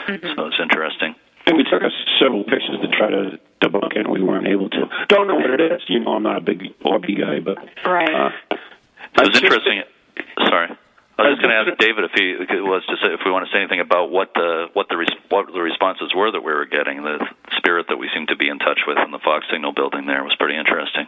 [0.07, 1.15] So it's interesting.
[1.45, 4.69] And we took us several pictures to try to debunk it, and we weren't able
[4.69, 4.89] to.
[5.07, 5.81] Don't know what it is.
[5.87, 8.13] You know, I'm not a big Orby guy, but Right.
[8.13, 9.83] uh, It was interesting.
[10.47, 10.69] Sorry.
[11.17, 13.45] I was just going to ask David if he was to say if we want
[13.45, 16.53] to say anything about what the what the res- what the responses were that we
[16.53, 17.03] were getting.
[17.03, 17.19] The
[17.57, 20.23] spirit that we seemed to be in touch with in the fog signal building there
[20.23, 21.07] was pretty interesting.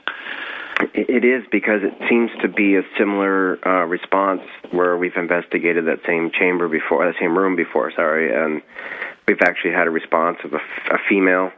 [0.94, 5.86] It it is because it seems to be a similar uh, response where we've investigated
[5.86, 7.90] that same chamber before, the same room before.
[7.96, 8.62] Sorry, and
[9.30, 11.54] we've actually had a response of a female.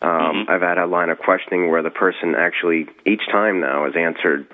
[0.00, 3.96] Um, I've had a line of questioning where the person actually each time now has
[3.96, 4.46] answered,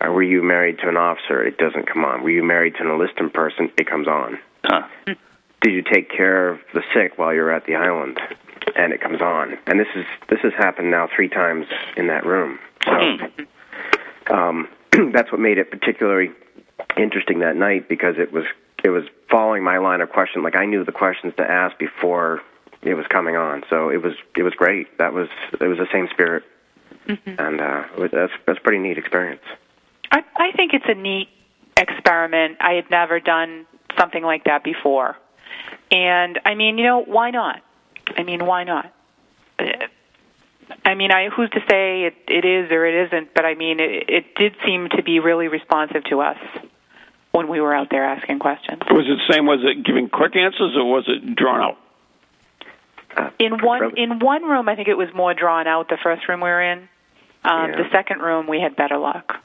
[0.00, 2.22] uh, "Were you married to an officer?" It doesn't come on.
[2.22, 3.70] Were you married to an enlisted person?
[3.78, 4.38] It comes on.
[4.64, 4.82] Huh.
[5.06, 8.20] Did you take care of the sick while you were at the island?
[8.74, 9.56] And it comes on.
[9.66, 11.66] And this is this has happened now three times
[11.96, 12.58] in that room.
[12.84, 13.18] So
[14.30, 14.68] um,
[15.12, 16.32] that's what made it particularly
[16.96, 18.44] interesting that night because it was
[18.82, 20.42] it was following my line of question.
[20.42, 22.40] Like I knew the questions to ask before
[22.82, 23.62] it was coming on.
[23.70, 24.98] So it was it was great.
[24.98, 25.28] That was
[25.60, 26.44] it was the same spirit,
[27.06, 29.42] and uh, it was, that's that's a pretty neat experience.
[30.10, 31.28] I, I think it's a neat
[31.76, 32.58] experiment.
[32.60, 33.66] I had never done
[33.98, 35.16] something like that before.
[35.90, 37.62] And I mean, you know, why not?
[38.16, 38.92] I mean, why not?
[40.84, 43.78] I mean, I who's to say it, it is or it isn't, but I mean,
[43.80, 46.38] it, it did seem to be really responsive to us
[47.32, 48.80] when we were out there asking questions.
[48.90, 49.46] was it same?
[49.46, 51.78] Was it giving quick answers, or was it drawn out?
[53.38, 55.88] In one in one room, I think it was more drawn out.
[55.88, 56.88] The first room we were in.
[57.44, 57.76] Um, Yeah.
[57.82, 59.36] The second room, we had better luck.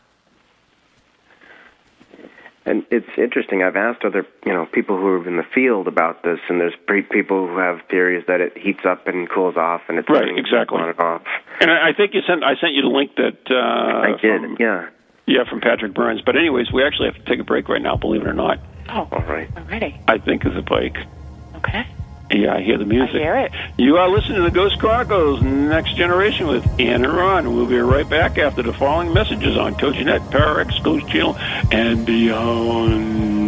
[2.65, 3.63] And it's interesting.
[3.63, 6.75] I've asked other, you know, people who are in the field about this, and there's
[6.85, 10.27] pre- people who have theories that it heats up and cools off, and it's Right,
[10.37, 10.77] exactly.
[10.77, 11.21] on and off.
[11.61, 14.41] And I I think you sent I sent you the link that uh, I did,
[14.41, 14.87] from- yeah.
[15.25, 16.21] yeah, from Patrick Burns.
[16.25, 17.95] But anyways, we actually have to take a break right now.
[17.95, 19.49] Believe it or not, Oh, All right.
[19.57, 19.97] already.
[20.07, 20.97] I think is a break.
[21.55, 21.87] Okay.
[22.29, 23.15] Yeah, I hear the music.
[23.15, 23.51] I hear it.
[23.77, 27.55] You are listening to the Ghost Chronicles Next Generation with Ann and Ron.
[27.55, 31.37] We'll be right back after the following messages on TogiNet, PowerX, Ghost Channel,
[31.71, 33.47] and beyond.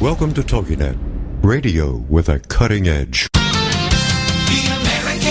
[0.00, 0.96] Welcome to TogiNet,
[1.42, 3.29] radio with a cutting edge.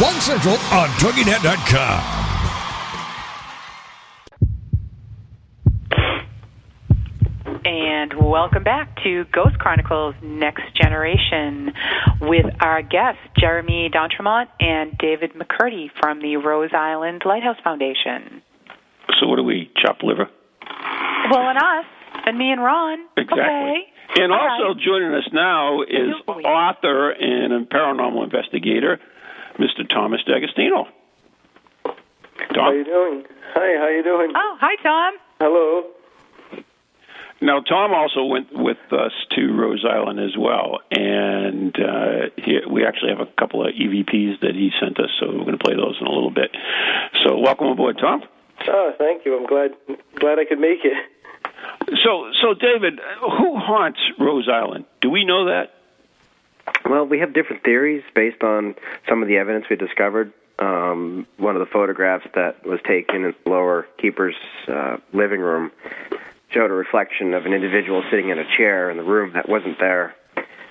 [0.00, 2.26] 1 Central on TogiNet.com.
[7.64, 11.72] And welcome back to Ghost Chronicles Next Generation
[12.20, 18.42] with our guests, Jeremy D'Entremont and David McCurdy from the Rose Island Lighthouse Foundation.
[19.18, 20.28] So what do we chop liver?
[21.30, 21.86] Well, and us,
[22.26, 22.98] and me and Ron.
[23.16, 23.44] Exactly.
[23.44, 24.22] Okay.
[24.22, 24.84] And All also right.
[24.84, 29.00] joining us now is author and a paranormal investigator,
[29.58, 29.88] Mr.
[29.88, 30.88] Thomas D'Agostino.
[31.84, 31.94] Tom?
[32.54, 33.24] How you doing?
[33.54, 34.32] Hi, how you doing?
[34.34, 35.14] Oh, hi, Tom.
[35.40, 35.90] Hello.
[37.40, 42.86] Now, Tom also went with us to Rose Island as well, and uh, he, we
[42.86, 45.76] actually have a couple of EVPs that he sent us, so we're going to play
[45.76, 46.56] those in a little bit.
[47.24, 48.22] So, welcome aboard, Tom.
[48.68, 49.36] Oh, thank you.
[49.36, 49.72] I'm glad
[50.18, 50.96] glad I could make it.
[52.02, 54.86] So, so David, who haunts Rose Island?
[55.02, 55.75] Do we know that?
[56.88, 58.74] Well, we have different theories based on
[59.08, 60.32] some of the evidence we discovered.
[60.58, 64.36] um, one of the photographs that was taken in the lower keeper's
[64.68, 65.70] uh, living room
[66.50, 69.78] showed a reflection of an individual sitting in a chair in the room that wasn't
[69.78, 70.14] there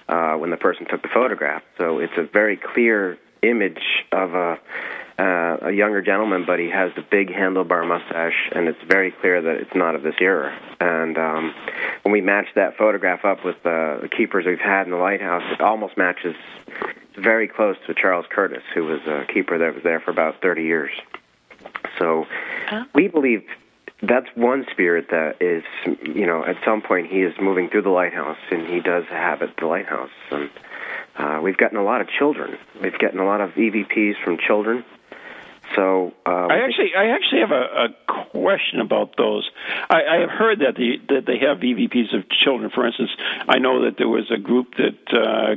[0.08, 1.62] uh, when the person took the photograph.
[1.78, 4.58] So it's a very clear image of a
[5.18, 9.42] uh, a younger gentleman, but he has the big handlebar mustache, and it's very clear
[9.42, 10.58] that it's not of this era.
[10.80, 11.54] And um,
[12.04, 15.44] when we match that photograph up with uh, the keepers we've had in the lighthouse,
[15.52, 16.36] it almost matches
[17.18, 20.64] very close to Charles Curtis, who was a keeper that was there for about 30
[20.64, 20.92] years.
[21.98, 22.26] So
[22.94, 23.44] we believe
[24.02, 25.64] that's one spirit that is,
[26.04, 29.52] you know, at some point he is moving through the lighthouse, and he does habit
[29.58, 30.10] the lighthouse.
[30.32, 30.50] And
[31.16, 32.58] uh, we've gotten a lot of children.
[32.82, 34.84] We've gotten a lot of EVPs from children.
[35.76, 39.50] So uh, I actually, I actually have a, a question about those.
[39.90, 42.72] I, I have heard that the that they have EVPs of children.
[42.74, 43.12] For instance,
[43.48, 45.56] I know that there was a group that uh,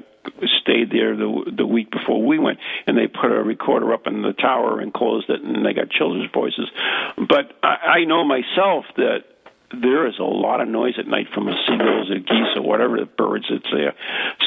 [0.61, 4.23] stayed there the the week before we went, and they put a recorder up in
[4.23, 6.71] the tower and closed it, and they got children's voices.
[7.17, 9.25] But I, I know myself that
[9.71, 12.99] there is a lot of noise at night from the seagulls or geese or whatever
[12.99, 13.95] the birds that's there.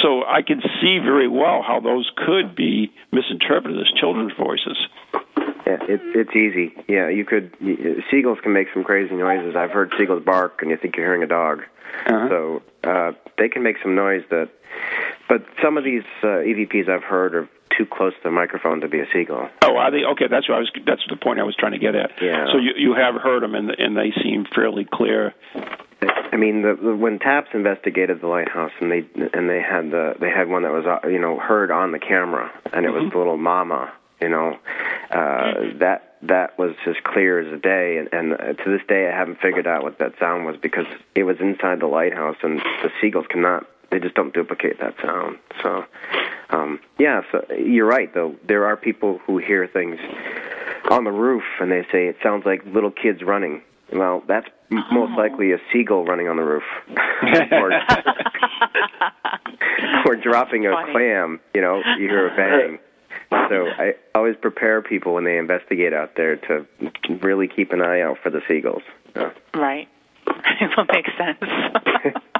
[0.02, 4.78] So I can see very well how those could be misinterpreted as children's voices.
[5.65, 6.74] Yeah, it, it's easy.
[6.88, 7.54] Yeah, you could.
[7.62, 7.78] y-
[8.10, 9.56] Seagulls can make some crazy noises.
[9.56, 11.62] I've heard seagulls bark, and you think you're hearing a dog.
[12.08, 14.50] So uh, they can make some noise that.
[15.30, 18.88] But some of these uh, EVPs I've heard are too close to the microphone to
[18.88, 19.50] be a seagull.
[19.62, 20.04] Oh, are they?
[20.04, 20.71] Okay, that's what I was.
[20.86, 22.12] That's the point I was trying to get at.
[22.21, 22.47] Yeah.
[22.52, 25.34] So you you have heard them, and and they seem fairly clear.
[26.34, 30.15] I mean, the, the, when Taps investigated the lighthouse, and they and they had the
[30.19, 33.10] they had one that was uh, you know heard on the camera, and it was
[33.12, 33.91] the little mama,
[34.22, 34.58] you know,
[35.10, 39.08] uh, that that was as clear as a day, and, and uh, to this day
[39.08, 42.60] I haven't figured out what that sound was because it was inside the lighthouse, and
[42.60, 45.38] the seagulls cannot they just don't duplicate that sound.
[45.62, 45.84] So,
[46.50, 48.36] um, yeah, so you're right though.
[48.48, 50.00] There are people who hear things
[50.90, 53.62] on the roof, and they say it sounds like little kids running.
[53.94, 56.64] Well, that's m most likely a seagull running on the roof,
[57.52, 57.74] or,
[60.06, 61.42] or dropping a clam.
[61.54, 62.80] You know, you hear a bang.
[63.32, 66.65] So I always prepare people when they investigate out there to
[67.21, 68.84] really keep an eye out for the seagulls.
[69.15, 69.32] Yeah.
[69.54, 69.88] Right.
[70.26, 72.21] that makes sense.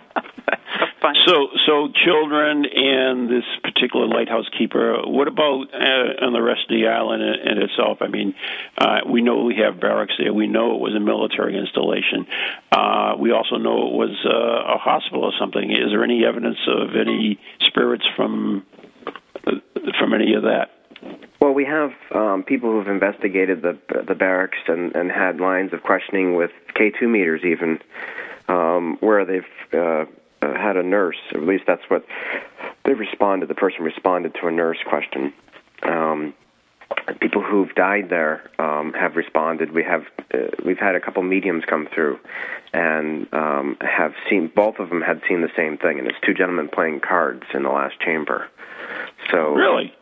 [1.26, 5.02] So so children and this particular lighthouse keeper.
[5.06, 8.00] What about uh, on the rest of the island in, in itself?
[8.02, 8.34] I mean,
[8.78, 10.34] uh, we know we have barracks there.
[10.34, 12.28] We know it was a military installation.
[12.72, 15.72] Uh, we also know it was uh, a hospital or something.
[15.72, 18.66] Is there any evidence of any spirits from
[19.44, 20.70] from any of that?
[21.40, 23.78] Well, we have um, people who've investigated the
[24.08, 27.80] the barracks and, and had lines of questioning with K2 meters, even
[28.48, 30.06] um, where they've uh,
[30.42, 31.18] uh, had a nurse.
[31.34, 32.06] At least that's what
[32.86, 33.50] they responded.
[33.50, 35.34] The person responded to a nurse question.
[35.84, 36.34] Um,
[37.20, 39.72] people who've died there um, have responded.
[39.72, 42.20] We have uh, we've had a couple mediums come through,
[42.74, 46.34] and um, have seen both of them had seen the same thing, and it's two
[46.34, 48.48] gentlemen playing cards in the last chamber.
[49.32, 49.94] So really,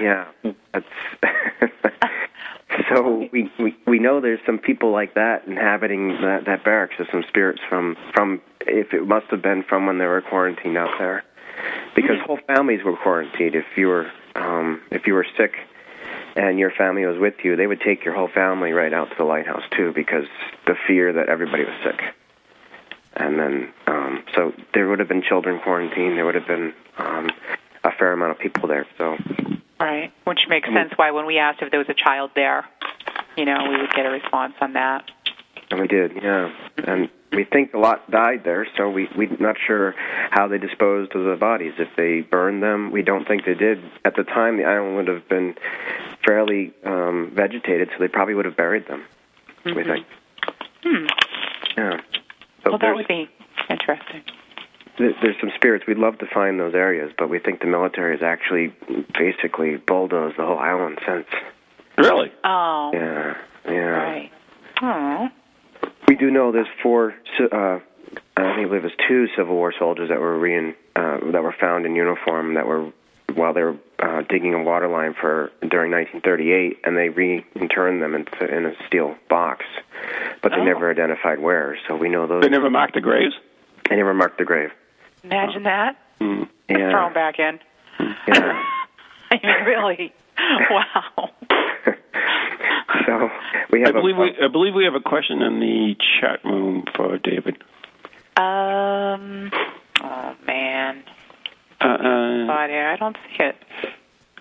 [0.00, 0.26] yeah,
[0.72, 0.86] that's
[2.88, 6.94] so we, we we know there's some people like that inhabiting that that barracks.
[6.98, 10.76] There's some spirits from from if it must have been from when they were quarantined
[10.76, 11.24] out there,
[11.94, 13.54] because whole families were quarantined.
[13.54, 15.54] If you were um, if you were sick
[16.36, 19.14] and your family was with you, they would take your whole family right out to
[19.16, 20.26] the lighthouse too, because
[20.66, 22.00] the fear that everybody was sick.
[23.16, 26.16] And then um, so there would have been children quarantined.
[26.16, 27.30] There would have been um,
[27.88, 28.86] a fair amount of people there.
[28.96, 29.16] So
[29.80, 30.12] Right.
[30.24, 32.64] Which makes sense why when we asked if there was a child there,
[33.36, 35.04] you know, we would get a response on that.
[35.70, 36.50] And we did, yeah.
[36.84, 39.94] And we think a lot died there, so we we're not sure
[40.30, 41.74] how they disposed of the bodies.
[41.78, 43.78] If they burned them, we don't think they did.
[44.04, 45.54] At the time, the island would have been
[46.26, 49.04] fairly um, vegetated, so they probably would have buried them.
[49.64, 50.06] We think,
[50.82, 51.06] Hmm.
[51.76, 52.00] yeah.
[52.64, 53.28] So well, that would be
[53.68, 54.22] interesting.
[54.98, 55.86] There- there's some spirits.
[55.86, 58.72] We'd love to find those areas, but we think the military has actually
[59.16, 61.26] basically bulldozed the whole island since.
[61.96, 62.32] Really?
[62.44, 62.90] Oh.
[62.92, 63.34] Yeah,
[63.68, 63.72] yeah.
[63.80, 64.30] Right.
[64.82, 65.28] Oh.
[66.06, 67.14] We do know there's four.
[67.40, 67.80] Uh,
[68.36, 71.86] I think it was two Civil War soldiers that were re- uh, that were found
[71.86, 72.92] in uniform that were
[73.34, 78.14] while they were uh, digging a water line for during 1938, and they reinterned them
[78.14, 79.66] into in a steel box,
[80.42, 80.64] but they Oh.
[80.64, 81.76] never identified where.
[81.86, 82.42] So we know those.
[82.42, 83.34] They never marked the graves.
[83.90, 84.70] They never marked the grave.
[85.24, 85.96] Imagine that.
[86.20, 86.90] Yeah.
[86.90, 87.58] Throw 'em back in.
[88.00, 88.62] Yeah.
[89.30, 90.12] I mean, really.
[90.70, 91.30] Wow.
[93.06, 93.30] so
[93.70, 96.44] we have I believe a, we I believe we have a question in the chat
[96.44, 97.56] room for David.
[98.36, 99.50] Um.
[100.02, 101.02] Oh man.
[101.80, 102.74] Uh, uh, Body.
[102.74, 103.56] I don't see it.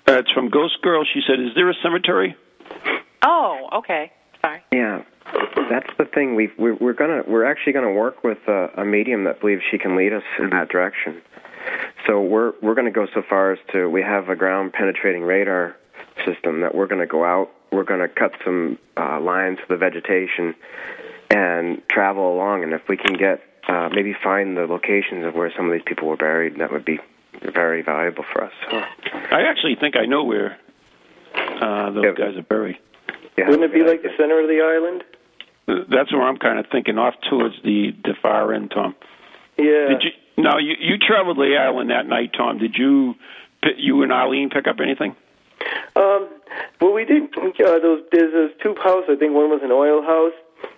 [0.07, 1.03] uh, it's from Ghost Girl.
[1.11, 2.35] She said, "Is there a cemetery
[3.23, 4.11] Oh, okay.
[4.41, 4.61] Sorry.
[4.71, 5.03] Yeah,
[5.69, 6.35] that's the thing.
[6.35, 9.77] We've, we're we're gonna we're actually gonna work with a, a medium that believes she
[9.77, 11.21] can lead us in that direction.
[12.05, 15.75] So we're we're gonna go so far as to we have a ground penetrating radar
[16.25, 17.49] system that we're gonna go out.
[17.71, 20.55] We're gonna cut some uh, lines to the vegetation
[21.29, 22.63] and travel along.
[22.63, 25.83] And if we can get uh, maybe find the locations of where some of these
[25.85, 26.99] people were buried, that would be
[27.41, 28.53] very valuable for us.
[28.71, 30.57] I actually think I know where
[31.35, 32.77] uh, those guys are buried.
[33.37, 35.03] Wouldn't it be like the center of the island?
[35.67, 38.95] That's where I'm kind of thinking off towards the the far end, Tom.
[39.57, 39.89] Yeah.
[39.89, 40.43] Did you?
[40.43, 42.57] Now you you traveled the island that night, Tom.
[42.57, 43.15] Did you?
[43.75, 45.15] You and Arlene pick up anything?
[45.95, 46.29] Um,
[46.79, 47.35] well, we did.
[47.35, 49.09] Uh, those there's those two houses.
[49.09, 50.33] I think one was an oil house,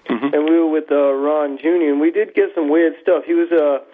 [0.10, 1.92] and we were with uh, Ron Jr.
[1.92, 3.26] and we did get some weird stuff.
[3.26, 3.86] He was uh,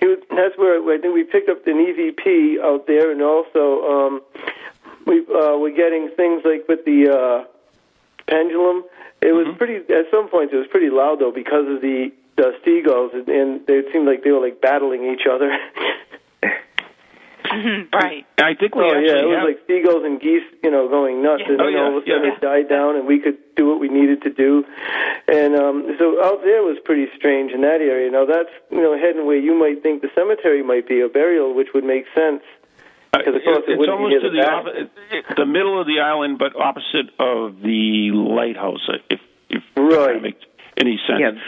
[0.00, 0.18] he was.
[0.30, 4.22] That's where I think we picked up an EVP out there, and also um,
[5.06, 7.44] we uh, were getting things like with the uh,
[8.30, 8.84] pendulum.
[9.20, 9.76] It was pretty.
[9.92, 13.66] At some points, it was pretty loud though because of the the seagulls, and, and
[13.66, 15.50] they seemed like they were like battling each other.
[17.92, 18.24] right.
[18.38, 19.48] I think we oh actually yeah, it was have.
[19.48, 22.06] like seagulls and geese, you know, going nuts, and Oh, then yeah, all of a
[22.06, 22.36] sudden yeah.
[22.38, 24.64] it died down, and we could do what we needed to do.
[25.26, 28.10] And um, so out there was pretty strange in that area.
[28.10, 31.52] Now that's you know heading where you might think the cemetery might be a burial,
[31.54, 32.42] which would make sense.
[33.12, 34.64] Because of course it it's almost to the the back.
[34.64, 38.88] oppo- the middle of the island, but opposite of the lighthouse.
[39.10, 40.44] If if, if that makes
[40.76, 41.38] any sense.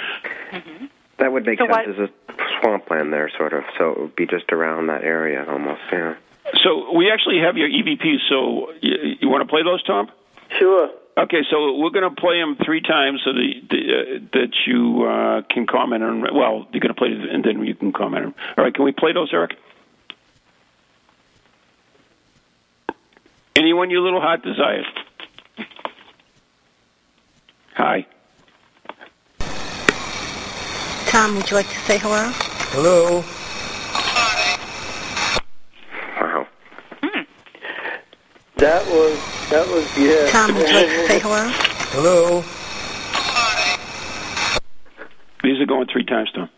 [1.18, 1.86] That would make So sense.
[1.86, 3.62] what- There's a swampland there, sort of.
[3.78, 5.80] So it would be just around that area, almost.
[5.92, 6.14] Yeah.
[6.64, 8.28] So we actually have your EVPs.
[8.28, 10.10] So you, you want to play those, Tom?
[10.58, 10.90] Sure.
[11.16, 15.04] Okay, so we're going to play them three times so the, the, uh, that you
[15.04, 16.22] uh, can comment on.
[16.34, 18.34] Well, you're going to play it, and then you can comment on.
[18.58, 19.52] All right, can we play those, Eric?
[23.56, 24.86] Anyone your little heart desires.
[27.74, 28.06] Hi.
[31.06, 32.30] Tom, would you like to say hello?
[32.72, 33.22] Hello.
[36.18, 36.46] Wow.
[37.02, 37.22] Hmm.
[38.56, 40.30] That was that was yeah.
[40.30, 41.48] Tom, would you like to say hello?
[41.92, 42.44] Hello.
[45.42, 46.48] These are going three times, Tom.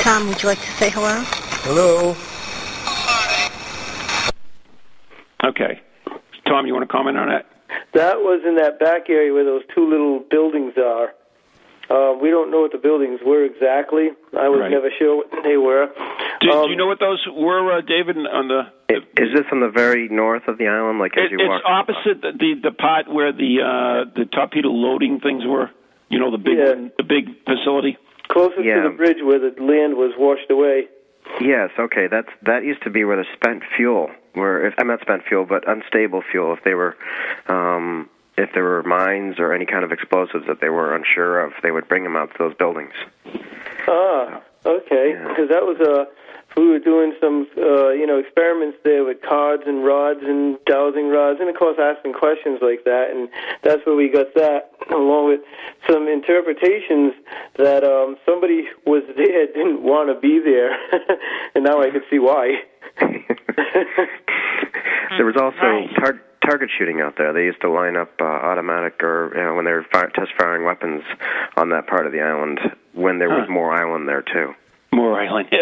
[0.00, 1.22] Tom, would you like to say hello?
[1.64, 2.14] Hello.
[5.44, 5.80] Okay.
[6.46, 7.46] Tom, you want to comment on that?
[7.92, 11.14] That was in that back area where those two little buildings are.
[11.90, 14.08] Uh, we don't know what the buildings were exactly.
[14.38, 14.70] I was Right.
[14.70, 15.90] never sure what they were.
[16.40, 18.16] Do, Um, do you know what those were, uh, David?
[18.16, 21.38] On the Is this on the very north of the island, like as It, you
[21.40, 21.62] it's walk?
[21.66, 25.70] opposite the, the the part where the uh, the torpedo loading things were.
[26.08, 27.96] You know the big one, the big facility.
[28.28, 28.76] Closer Yeah.
[28.82, 30.88] to the bridge where the land was washed away.
[31.40, 31.70] Yes.
[31.78, 32.06] Okay.
[32.06, 35.44] That's that used to be where the spent fuel, where if I'm not spent fuel,
[35.44, 36.96] but unstable fuel, if they were,
[37.48, 41.52] um, if there were mines or any kind of explosives that they were unsure of,
[41.62, 42.92] they would bring them out to those buildings.
[43.88, 45.16] Ah, okay.
[45.28, 46.04] Because that was uh,
[46.56, 51.08] we were doing some uh, you know experiments there with cards and rods and dowsing
[51.08, 53.28] rods, and of course asking questions like that, and
[53.62, 55.40] that's where we got that, along with
[55.88, 57.12] some interpretations
[57.56, 60.72] that um, somebody was there didn't want to be there,
[61.54, 62.62] and now I can see why.
[65.16, 67.32] There was also tar- target shooting out there.
[67.32, 70.30] They used to line up uh, automatic or you know when they were fire- test
[70.38, 71.02] firing weapons
[71.56, 72.60] on that part of the island
[72.92, 74.54] when there was more island there too.
[75.08, 75.48] More island.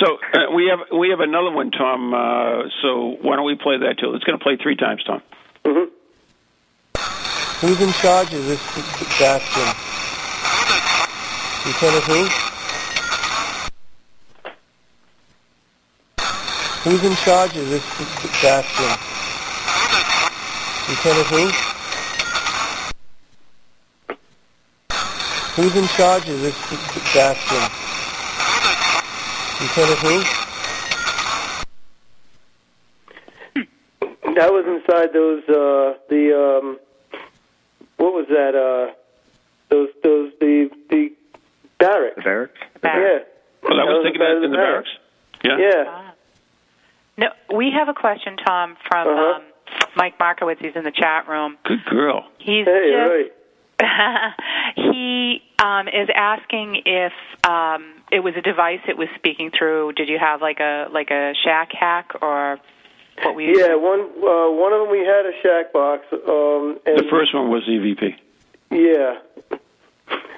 [0.00, 2.12] So uh, we have we have another one, Tom.
[2.12, 4.12] Uh, so why don't we play that too?
[4.14, 5.22] It's going to play three times, Tom.
[7.60, 8.60] Who's in charge of this
[9.18, 9.68] bastion?
[11.64, 12.28] Lieutenant who?
[16.82, 17.86] Who's in charge of this
[18.42, 18.90] bastion?
[20.88, 21.44] Lieutenant who?
[25.62, 27.93] Who's in charge of this bastion?
[29.60, 30.20] Lieutenant who?
[34.34, 36.78] That was inside those uh, the um,
[37.98, 38.54] what was that?
[38.56, 38.92] Uh,
[39.68, 41.12] those those the the
[41.78, 42.16] barracks.
[42.16, 42.58] The barracks.
[42.82, 43.68] Yeah.
[43.68, 44.88] Well, that was taken inside in, of in the barracks.
[45.44, 45.58] Yeah.
[45.58, 46.10] Yeah.
[47.16, 49.36] No, we have a question, Tom, from Uh-huh.
[49.36, 49.42] um,
[49.94, 50.60] Mike Markowitz.
[50.60, 51.56] He's in the chat room.
[51.64, 52.26] Good girl.
[52.38, 53.30] He's Hey, just,
[53.80, 54.34] right.
[54.74, 57.12] he um, is asking if
[57.48, 59.92] um, it was a device it was speaking through.
[59.92, 62.60] Did you have like a like a shack hack or
[63.22, 63.46] what we?
[63.58, 66.06] Yeah, one uh, one of them we had a shack box.
[66.12, 68.14] Um, and The first one was E EVP.
[68.70, 69.18] Yeah,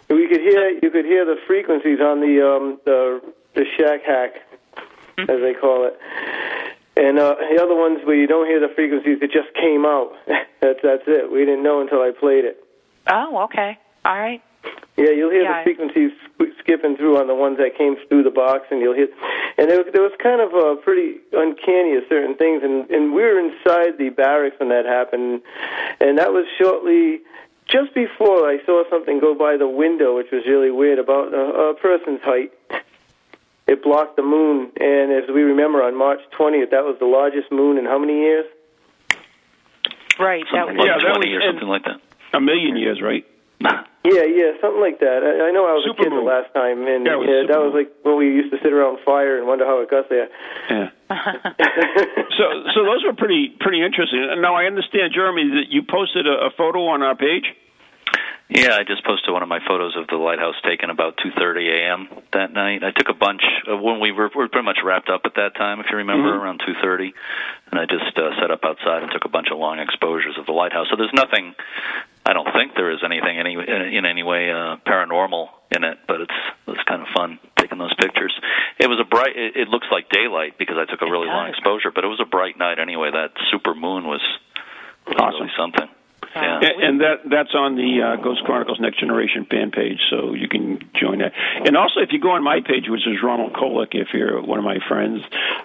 [0.08, 3.20] we could hear you could hear the frequencies on the um, the
[3.54, 4.36] the shack hack,
[5.18, 5.98] as they call it.
[6.96, 10.16] And uh, the other ones where you don't hear the frequencies, it just came out.
[10.60, 11.30] that's that's it.
[11.30, 12.64] We didn't know until I played it.
[13.06, 13.78] Oh, okay.
[14.06, 14.42] All right.
[14.96, 15.58] Yeah, you'll hear Yeah.
[15.58, 16.12] the frequencies
[16.60, 19.08] skipping through on the ones that came through the box, and you'll hear.
[19.58, 23.12] And there, was- there was kind of uh, pretty uncanny of certain things, and and
[23.12, 25.42] we were inside the barracks when that happened,
[26.00, 27.20] and that was shortly.
[27.68, 31.70] Just before I saw something go by the window, which was really weird, about a,
[31.70, 32.52] a person's height.
[33.66, 37.50] It blocked the moon, and as we remember, on March 20th, that was the largest
[37.50, 38.46] moon in how many years?
[40.20, 40.44] Right.
[40.52, 42.00] That was, Yeah, that was- Twenty or something like that.
[42.34, 43.26] A million years, right?
[44.06, 45.26] Yeah, yeah, something like that.
[45.26, 47.58] I, I know I was a kid the last time, and Yeah, was yeah, that
[47.58, 50.28] was like when we used to sit around fire and wonder how it got there.
[50.70, 50.90] Yeah.
[52.38, 52.44] so,
[52.74, 54.22] so those were pretty pretty interesting.
[54.30, 57.46] And Now I understand, Jeremy, that you posted a, a photo on our page.
[58.48, 62.08] Yeah, I just posted one of my photos of the lighthouse taken about 2:30 a.m.
[62.32, 62.84] that night.
[62.84, 65.34] I took a bunch of when we were, we were pretty much wrapped up at
[65.34, 66.42] that time, if you remember, Mhm.
[66.42, 67.12] around 2:30,
[67.72, 70.46] and I just uh, set up outside and took a bunch of long exposures of
[70.46, 70.86] the lighthouse.
[70.90, 71.56] So there's nothing.
[72.26, 75.98] I don't think there is anything any in, in any way uh, paranormal in it,
[76.08, 78.34] but it's it's kind of fun taking those pictures.
[78.78, 79.36] It was a bright.
[79.36, 82.20] It, it looks like daylight because I took a really long exposure, but it was
[82.20, 83.10] a bright night anyway.
[83.12, 84.20] That super moon was,
[85.06, 85.88] was really something.
[86.34, 86.60] Yeah.
[86.60, 90.80] And that that's on the uh, Ghost Chronicles Next Generation fan page, so you can
[90.98, 91.32] join that.
[91.64, 94.58] And also, if you go on my page, which is Ronald Kolek, if you're one
[94.58, 95.22] of my friends,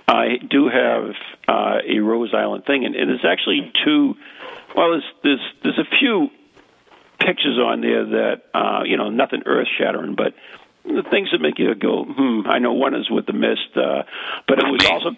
[0.07, 1.15] I do have
[1.47, 4.15] uh, a Rose Island thing, and, and there's actually two.
[4.75, 6.29] Well, there's there's there's a few
[7.25, 10.33] pictures on there that uh, you know nothing earth shattering, but
[10.83, 12.47] the things that make you go, hmm.
[12.47, 14.03] I know one is with the mist, uh,
[14.47, 15.11] but it was also.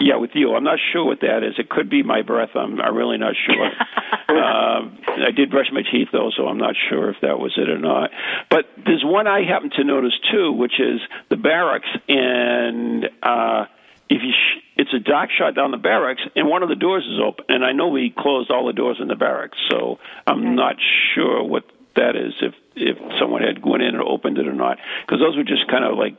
[0.00, 0.54] Yeah, with you.
[0.54, 1.54] I'm not sure what that is.
[1.56, 2.50] It could be my breath.
[2.54, 3.66] I'm, I'm really not sure.
[4.28, 4.80] uh,
[5.26, 7.78] I did brush my teeth though, so I'm not sure if that was it or
[7.78, 8.10] not.
[8.50, 11.00] But there's one I happen to notice too, which is
[11.30, 13.66] the barracks, and uh,
[14.08, 17.04] if you sh- it's a dark shot down the barracks, and one of the doors
[17.04, 17.44] is open.
[17.48, 20.76] And I know we closed all the doors in the barracks, so I'm not
[21.14, 21.64] sure what
[21.96, 22.32] that is.
[22.40, 25.68] If if someone had went in and opened it or not, because those were just
[25.68, 26.16] kind of like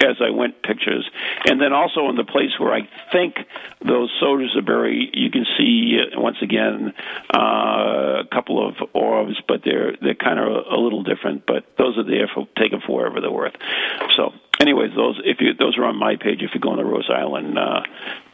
[0.00, 1.08] as I went pictures,
[1.46, 3.36] and then also in the place where I think
[3.84, 6.92] those soldiers are buried, you can see uh, once again
[7.34, 11.46] uh, a couple of orbs, but they're they're kind of a, little different.
[11.46, 13.54] But those are there for taken for whatever they're worth.
[14.16, 16.42] So, anyways, those if you those are on my page.
[16.42, 17.58] If you go on the Rose Island.
[17.58, 17.82] Uh,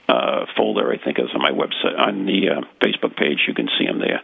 [0.08, 3.44] uh, folder, I think is on my website on the uh, Facebook page.
[3.46, 4.20] You can see them there.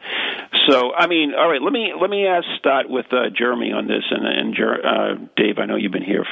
[0.69, 1.63] So, I mean, all right.
[1.63, 5.15] Let me let me ask, start with uh, Jeremy on this, and and Jer- uh,
[5.37, 5.59] Dave.
[5.59, 6.27] I know you've been here,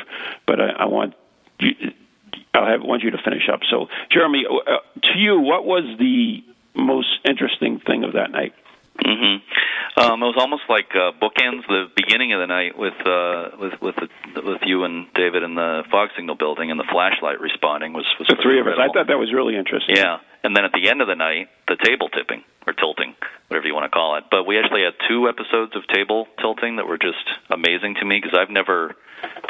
[0.46, 1.14] but I, I want
[1.60, 1.70] you,
[2.54, 3.60] I'll want you to finish up.
[3.70, 4.78] So, Jeremy, uh,
[5.12, 6.42] to you, what was the
[6.74, 8.54] most interesting thing of that night?
[9.04, 9.36] Hmm
[9.96, 11.66] Um, it was almost like uh, bookends.
[11.68, 15.54] The beginning of the night with uh, with with the, with you and David in
[15.54, 18.74] the fog signal building and the flashlight responding was was The three of us.
[18.78, 19.96] I thought that was really interesting.
[19.96, 23.14] Yeah, and then at the end of the night, the table tipping or tilting,
[23.48, 24.24] whatever you want to call it.
[24.30, 28.20] But we actually had two episodes of table tilting that were just amazing to me
[28.20, 28.96] because I've never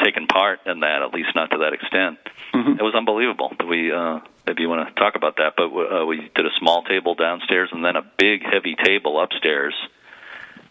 [0.05, 2.19] taken part in that, at least not to that extent.
[2.55, 3.53] It was unbelievable.
[3.59, 6.51] that We uh, maybe you want to talk about that, but uh, we did a
[6.59, 9.75] small table downstairs and then a big heavy table upstairs.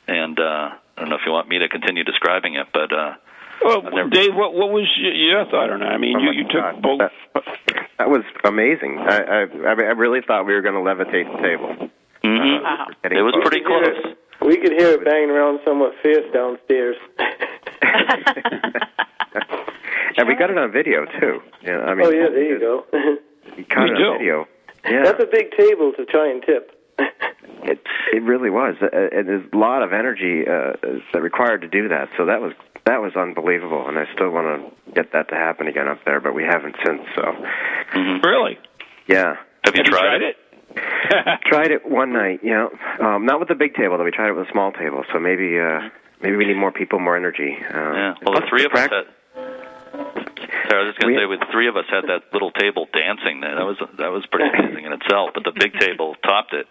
[0.08, 3.14] And uh, I don't know if you want me to continue describing it, but uh,
[3.64, 5.86] Well, Dave, what what was your, your thought on it?
[5.86, 6.82] I mean, Oh you, you took God.
[6.82, 7.00] both.
[7.98, 8.98] That was amazing.
[9.00, 11.90] I I, I I really thought we were going to levitate the table.
[12.24, 12.92] Mm-hmm.
[13.04, 13.48] Getting it was close.
[13.48, 14.16] pretty close.
[14.42, 16.98] We could hear it banging around somewhat fierce downstairs.
[20.18, 21.42] and we got it on video too.
[21.64, 22.86] Yeah, I mean, oh yeah, there you go.
[23.58, 24.12] we caught We it do.
[24.18, 24.48] video.
[24.86, 26.72] Yeah, That's a big table to try and tip.
[27.64, 27.80] it
[28.14, 28.76] it really was.
[28.82, 30.74] Uh, and there's a lot of energy uh,
[31.14, 32.10] that required to do that.
[32.18, 32.54] So that was
[32.86, 33.88] that was unbelievable.
[33.88, 34.46] And I still want
[34.86, 37.02] to get that to happen again up there, but we haven't since.
[37.16, 37.24] So
[38.24, 38.58] Really?
[39.08, 39.36] yeah.
[39.66, 40.36] Have you Have you tried tried it?
[40.76, 41.40] it?
[41.46, 42.70] tried it one night, you know,
[43.02, 44.04] um, not with the big table though.
[44.04, 45.04] We tried it with a small table.
[45.12, 45.90] So maybe uh,
[46.22, 47.58] maybe we need more people, more energy.
[47.60, 48.14] Uh, Yeah.
[48.24, 48.92] Well, the three of us had.
[50.38, 52.88] Sorry, I was just going to say, with three of us had that little table
[52.94, 53.42] dancing.
[53.42, 55.32] There, that was that was pretty amazing in itself.
[55.34, 56.68] But the big table topped it.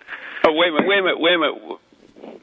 [0.46, 1.78] Oh, wait a minute, wait a minute, wait a minute.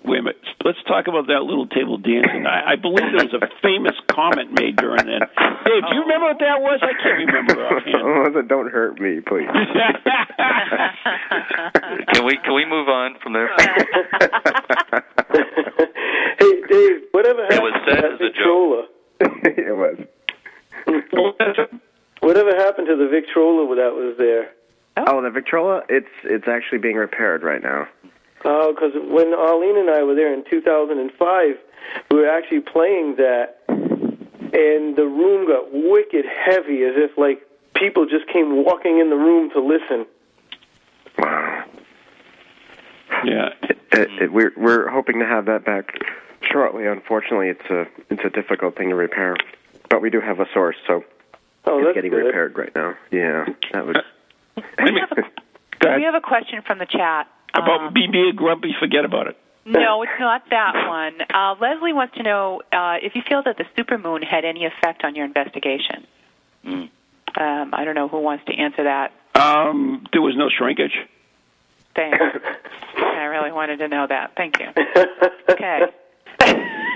[0.06, 0.38] Wait a minute.
[0.64, 2.46] Let's talk about that little table dancing.
[2.46, 5.30] I, I believe there was a famous comment made during that.
[5.66, 6.80] Dave, do you remember what that was?
[6.84, 8.48] I can't remember offhand.
[8.54, 9.50] Don't hurt me, please.
[12.14, 13.50] Can we can we move on from there?
[16.40, 18.88] Hey Dave, whatever It was happened said to that as a Victrola?
[19.22, 19.98] it was.
[22.22, 24.52] Whatever happened to the Victrola that was there?
[24.98, 27.88] Oh, the Victrola, it's it's actually being repaired right now.
[28.44, 31.56] Oh, because when Arlene and I were there in 2005,
[32.10, 37.42] we were actually playing that, and the room got wicked heavy, as if like
[37.76, 40.06] people just came walking in the room to listen.
[41.18, 41.66] Wow.
[43.24, 43.50] Yeah.
[43.64, 43.78] It,
[44.22, 45.94] it, we're we're hoping to have that back
[46.52, 46.86] shortly.
[46.88, 49.36] Unfortunately, it's a it's a difficult thing to repair,
[49.92, 51.04] but we do have a source, so
[51.66, 52.26] Oh, it's getting good.
[52.26, 52.96] repaired right now.
[53.12, 53.98] Yeah, that was.
[55.84, 57.28] We have a question from the chat.
[57.56, 59.38] About Um, BB and Grumpy, forget about it.
[59.66, 61.16] no, it's not that one.
[61.34, 65.04] Uh, Leslie wants to know uh, if you feel that the supermoon had any effect
[65.04, 66.06] on your investigation.
[66.66, 66.90] Mm.
[67.36, 69.12] Um, I don't know who wants to answer that.
[69.36, 70.96] Um, there was no shrinkage.
[71.96, 72.18] Thanks.
[72.98, 74.34] I really wanted to know that.
[74.38, 74.68] Thank you.
[75.50, 75.82] Okay.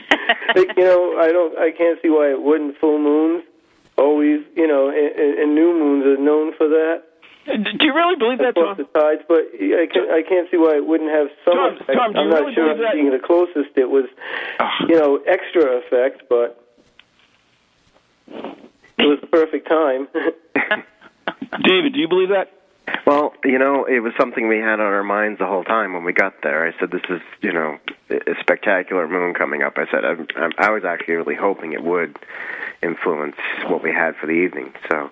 [0.56, 2.78] Like, you know, I don't, I can't see why it wouldn't.
[2.78, 3.44] Full moons,
[3.98, 7.04] always, you know, and, and- new moons are known for that.
[7.46, 8.76] Do you really believe that, Tom?
[8.78, 11.94] The tides, but I can I can't see why it wouldn't have some Tom, effect.
[11.94, 12.66] Tom, do I'm you not really sure.
[12.74, 12.94] believe that?
[12.94, 14.06] Being the closest, it was,
[14.60, 14.72] ah.
[14.88, 16.64] you know, extra effect, but
[18.98, 20.08] it was the perfect time.
[21.64, 22.52] David, do you believe that?
[23.06, 26.04] Well, you know, it was something we had on our minds the whole time when
[26.04, 26.66] we got there.
[26.68, 27.78] I said, "This is, you know,
[28.10, 31.84] a spectacular moon coming up." I said, I'm, I'm, "I was actually really hoping it
[31.84, 32.18] would
[32.82, 33.36] influence
[33.68, 35.10] what we had for the evening." So,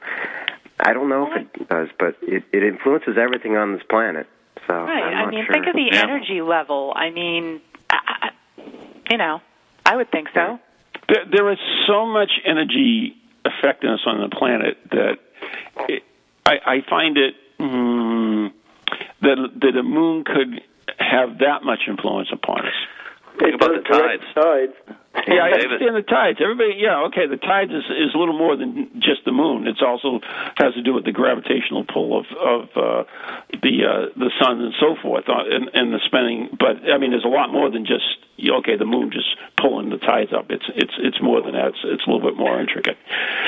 [0.80, 4.28] I don't know if it does, but it, it influences everything on this planet.
[4.68, 5.04] So, Right.
[5.04, 5.54] I'm I mean, sure.
[5.54, 6.94] think of the energy level.
[6.96, 8.30] I mean, I, I,
[9.10, 9.42] you know,
[9.86, 10.60] I would think so.
[11.10, 13.16] There, there is so much energy
[13.46, 15.18] affecting us on the planet that
[15.90, 16.04] it,
[16.46, 18.52] I, I find it mm,
[19.22, 20.62] that that a moon could
[21.00, 22.74] have that much influence upon us.
[23.40, 24.24] Think about the tides.
[24.36, 24.74] Tides.
[25.28, 25.64] Yeah, I David.
[25.82, 26.40] understand the tides.
[26.42, 27.26] Everybody, yeah, okay.
[27.26, 29.68] The tides is is a little more than just the moon.
[29.68, 30.20] It's also
[30.58, 33.04] has to do with the gravitational pull of of uh,
[33.62, 36.50] the uh, the sun and so forth, uh, and, and the spinning.
[36.60, 38.06] But I mean, there's a lot more than just
[38.52, 39.28] okay, the moon just
[39.58, 40.52] pulling the tides up.
[40.52, 41.68] It's it's it's more than that.
[41.70, 42.98] It's, it's a little bit more intricate.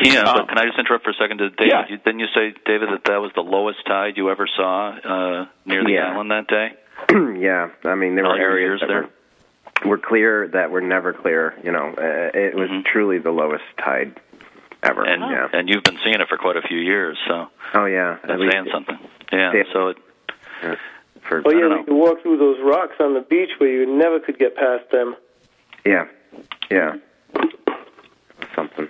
[0.02, 1.38] Yeah, Um, but can I just interrupt for a second?
[1.38, 1.86] Did David, Yeah.
[1.89, 5.46] you, didn't you say, David, that that was the lowest tide you ever saw uh,
[5.66, 6.12] near the Yeah.
[6.14, 6.74] island that day?
[7.39, 9.10] yeah, I mean, there All were areas years that there?
[9.84, 11.54] were, were clear that were never clear.
[11.64, 14.20] You know, uh, it was truly the lowest tide
[14.84, 15.04] ever.
[15.04, 15.24] Mm-hmm.
[15.24, 15.60] And yeah.
[15.60, 18.39] and you've been seeing it for quite a few years, so Oh yeah, that's at
[18.39, 18.98] least saying something.
[19.34, 19.52] Yeah.
[19.54, 19.64] Yeah.
[19.74, 19.98] So it,
[21.28, 21.84] for Oh I yeah, don't we know.
[21.84, 25.15] could walk through those rocks on the beach where you never could get past them.
[25.86, 26.05] yeah,
[26.71, 26.95] yeah,
[28.55, 28.88] something.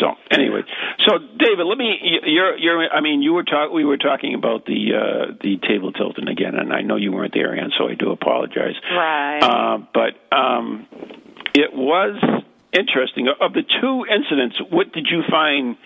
[0.00, 0.62] So anyway,
[1.06, 1.98] so David, let me.
[2.24, 2.88] You're you're.
[2.92, 3.72] I mean, you were talk.
[3.72, 7.34] We were talking about the uh, the table tilting again, and I know you weren't
[7.34, 8.74] there, and so I do apologize.
[8.92, 9.40] Right.
[9.42, 10.86] Uh, but um,
[11.54, 12.20] it was
[12.72, 13.28] interesting.
[13.40, 15.76] Of the two incidents, what did you find?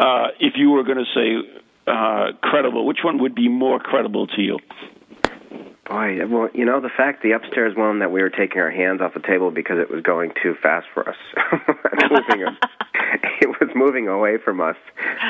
[0.00, 4.26] Uh, if you were going to say uh, credible, which one would be more credible
[4.28, 4.58] to you?
[5.88, 9.00] Boy, well, you know, the fact the upstairs one that we were taking our hands
[9.00, 11.16] off the table because it was going too fast for us.
[12.10, 12.56] moving,
[13.40, 14.76] it was moving away from us.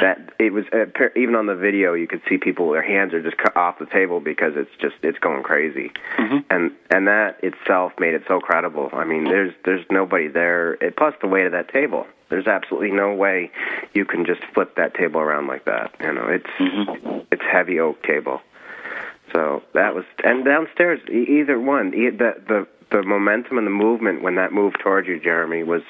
[0.03, 0.87] That it was uh,
[1.17, 3.87] even on the video, you could see people their hands are just cut off the
[3.87, 5.91] table because it's just it's going crazy.
[6.51, 8.91] And and that itself made it so credible.
[8.93, 10.75] I mean, there's there's nobody there.
[10.75, 12.07] It, plus the weight of that table.
[12.29, 13.51] There's absolutely no way
[13.93, 15.95] you can just flip that table around like that.
[16.01, 18.41] You know, it's it's heavy oak table.
[19.33, 23.71] So that was, and downstairs, e- either one, e- the the the momentum and the
[23.71, 25.83] movement when that moved towards you, Jeremy, was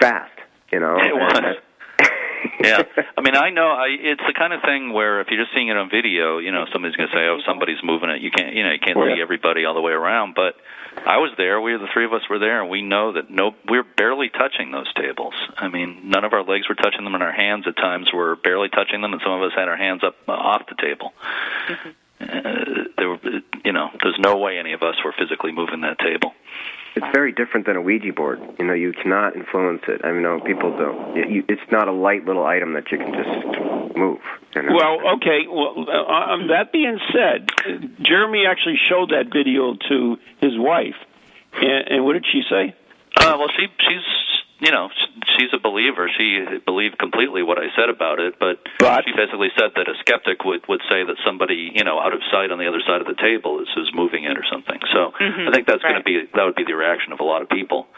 [0.00, 0.32] fast.
[0.72, 1.32] You know, It was.
[1.36, 1.56] And-
[2.64, 2.82] yeah,
[3.18, 5.68] I mean, I know I, it's the kind of thing where if you're just seeing
[5.68, 8.54] it on video, you know, somebody's going to say, "Oh, somebody's moving it." You can't,
[8.54, 10.34] you know, you can't Oh, see everybody all the way around.
[10.34, 10.54] But
[11.06, 11.60] I was there.
[11.60, 14.70] We, the three of us, were there, and we know that no, we're barely touching
[14.72, 15.34] those tables.
[15.58, 18.36] I mean, none of our legs were touching them, and our hands at times were
[18.36, 21.12] barely touching them, and some of us had our hands up uh, off the table.
[22.20, 23.18] Uh, there were,
[23.64, 26.32] you know, there's no way any of us were physically moving that table.
[26.96, 28.40] it's very different than a Ouija board.
[28.58, 30.00] You know, you cannot influence it.
[30.04, 31.16] I mean, no, people don't.
[31.16, 34.18] You, you- it's not a light little item that you can just move.
[34.54, 34.74] You know?
[34.74, 35.46] Well, okay.
[35.48, 37.48] Well, uh, um, that being said,
[38.02, 40.96] Jeremy actually showed that video to his wife,
[41.54, 42.74] and, and what did she say?
[43.16, 44.04] Uh, well, she she's
[44.60, 44.88] you know
[45.38, 46.10] she's a believer.
[46.16, 48.58] She believed completely what I said about it, but,
[49.04, 52.20] she basically said that a skeptic would would say that somebody you know out of
[52.30, 54.78] sight on the other side of the table is is moving it or something.
[54.92, 55.48] So Mhm.
[55.48, 57.48] I think that's going to be that would be the reaction of a lot of
[57.48, 57.88] people.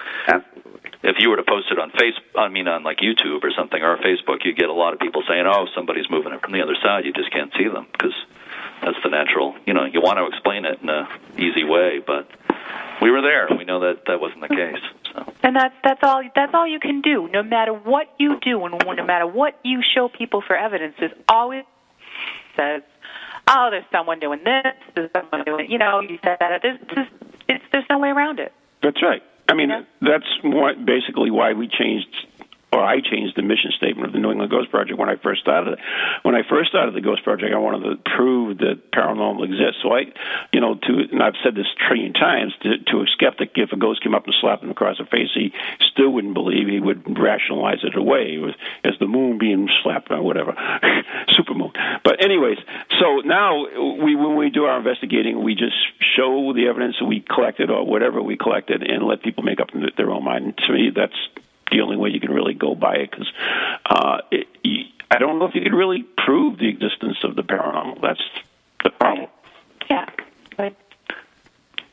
[1.02, 3.82] If you were to post it on face, I mean on like YouTube or something
[3.82, 6.62] or Facebook, you get a lot of people saying, "Oh, somebody's moving it from the
[6.62, 8.14] other side." You just can't see them because
[8.82, 9.56] that's the natural.
[9.66, 12.28] You know, you want to explain it in a easy way, but
[13.00, 13.48] we were there.
[13.50, 14.80] We know that that wasn't the case.
[15.42, 17.28] And that's that's all that's all you can do.
[17.32, 21.10] No matter what you do, and no matter what you show people for evidence, is
[21.28, 21.64] always
[22.56, 22.82] says,
[23.48, 24.74] "Oh, there's someone doing this.
[24.94, 26.62] There's someone doing." You know, you said that.
[26.62, 27.10] There's just,
[27.48, 28.52] it's there's no way around it.
[28.82, 29.22] That's right.
[29.48, 29.68] I mean,
[30.00, 32.08] that's what, basically why we changed
[32.72, 35.42] or I changed the mission statement of the New England Ghost Project when I first
[35.42, 35.74] started.
[35.74, 35.78] it.
[36.22, 39.82] When I first started the Ghost Project, I wanted to prove that paranormal exists.
[39.82, 40.08] So I,
[40.52, 43.72] you know, to and I've said this a trillion times to, to a skeptic, if
[43.72, 45.52] a ghost came up and slapped him across the face, he
[45.92, 46.66] still wouldn't believe.
[46.66, 48.40] He would rationalize it away
[48.84, 50.52] as the moon being slapped or whatever,
[51.36, 51.72] supermoon.
[52.02, 52.58] But anyways,
[52.98, 53.66] so now
[54.02, 55.76] we when we do our investigating, we just
[56.16, 60.10] show the evidence we collected or whatever we collected, and let people make up their
[60.10, 60.56] own mind.
[60.66, 61.16] To me, that's
[61.70, 63.30] the only way you can really go by it because
[63.86, 67.42] uh, it, you, I don't know if you can really prove the existence of the
[67.42, 68.00] paranormal.
[68.00, 68.20] That's
[68.82, 69.28] the problem.
[69.88, 70.06] Yeah,
[70.56, 70.74] but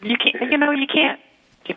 [0.02, 0.52] you can't.
[0.52, 1.20] You know, you can't.
[1.68, 1.76] You,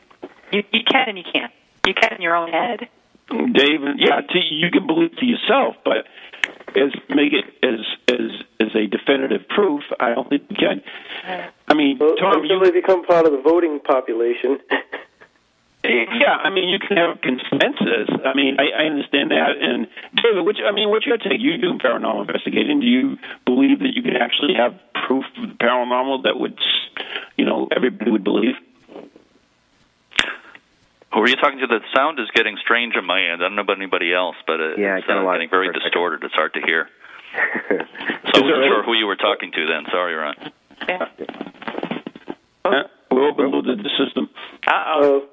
[0.52, 1.52] you, you can and you can't.
[1.86, 2.88] You can in your own head.
[3.28, 6.06] Dave, yeah, to, you can believe to yourself, but
[6.76, 8.30] as make it as as
[8.60, 10.82] as a definitive proof, I don't think you can.
[11.68, 14.58] I mean, Well, Tom, until they become part of the voting population.
[15.84, 18.08] Yeah, I mean, you can have consensus.
[18.24, 19.58] I mean, I, I understand that.
[19.60, 19.88] And
[20.22, 21.40] David, which I mean, what's your take?
[21.40, 22.78] You do paranormal investigating.
[22.80, 26.56] Do you believe that you can actually have proof of the paranormal that would,
[27.36, 28.54] you know, everybody would believe?
[31.12, 31.66] Who are you talking to?
[31.66, 33.42] The sound is getting strange on my end.
[33.42, 35.84] I don't know about anybody else, but it, Yeah, I it's uh, getting very perfect.
[35.84, 36.24] distorted.
[36.24, 36.88] It's hard to hear.
[37.68, 39.84] so I wasn't sure who you were talking to then.
[39.90, 40.34] Sorry, Ron.
[42.64, 44.28] Uh, we're overloaded the system.
[44.66, 45.26] Uh-oh.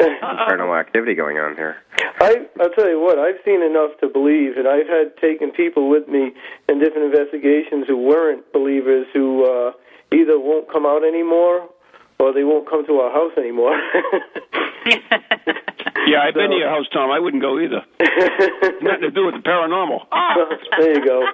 [0.00, 1.76] Paranormal activity going on here.
[2.20, 5.88] I I'll tell you what, I've seen enough to believe, and I've had taken people
[5.88, 6.32] with me
[6.68, 9.72] in different investigations who weren't believers who uh,
[10.12, 11.68] either won't come out anymore
[12.18, 13.78] or they won't come to our house anymore.
[16.06, 17.10] Yeah, I've been to your house, Tom.
[17.10, 17.80] I wouldn't go either.
[18.82, 20.00] Nothing to do with the paranormal.
[20.78, 21.26] there you go.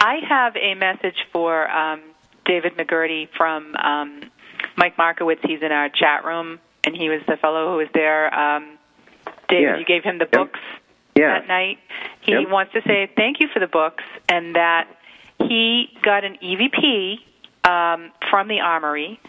[0.00, 2.00] I have a message for um,
[2.46, 4.22] David McCurdy from um,
[4.76, 5.40] Mike Markowitz.
[5.44, 8.32] He's in our chat room, and he was the fellow who was there.
[8.32, 8.78] Um,
[9.48, 9.76] David, Yeah.
[9.78, 10.60] you gave him the books
[11.14, 11.38] Yeah.
[11.38, 11.78] that night.
[12.20, 12.48] He Yep.
[12.48, 14.86] wants to say thank you for the books and that
[15.40, 17.20] he got an EVP
[17.64, 19.20] um, from the Armory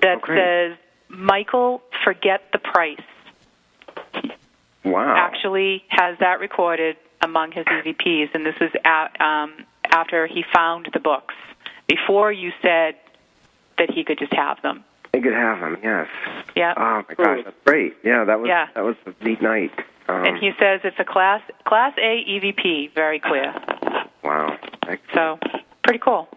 [0.00, 0.76] that says,
[1.08, 3.00] Michael, forget the price.
[4.84, 5.14] Wow.
[5.16, 9.52] Actually has that recorded among his EVPs, and this is at, um,
[9.90, 11.34] after he found the books.
[11.96, 12.94] Before you said
[13.78, 14.82] that he could just have them.
[15.12, 16.08] He could have them, yes.
[16.56, 16.72] Yeah.
[16.76, 17.94] Oh my gosh, that's great.
[18.02, 18.68] Yeah, that was Yeah.
[18.74, 19.72] that was a neat night.
[20.08, 23.52] Um, and he says it's a class class A EVP, very clear.
[24.24, 24.56] wow.
[25.14, 25.38] So
[25.84, 26.28] pretty cool.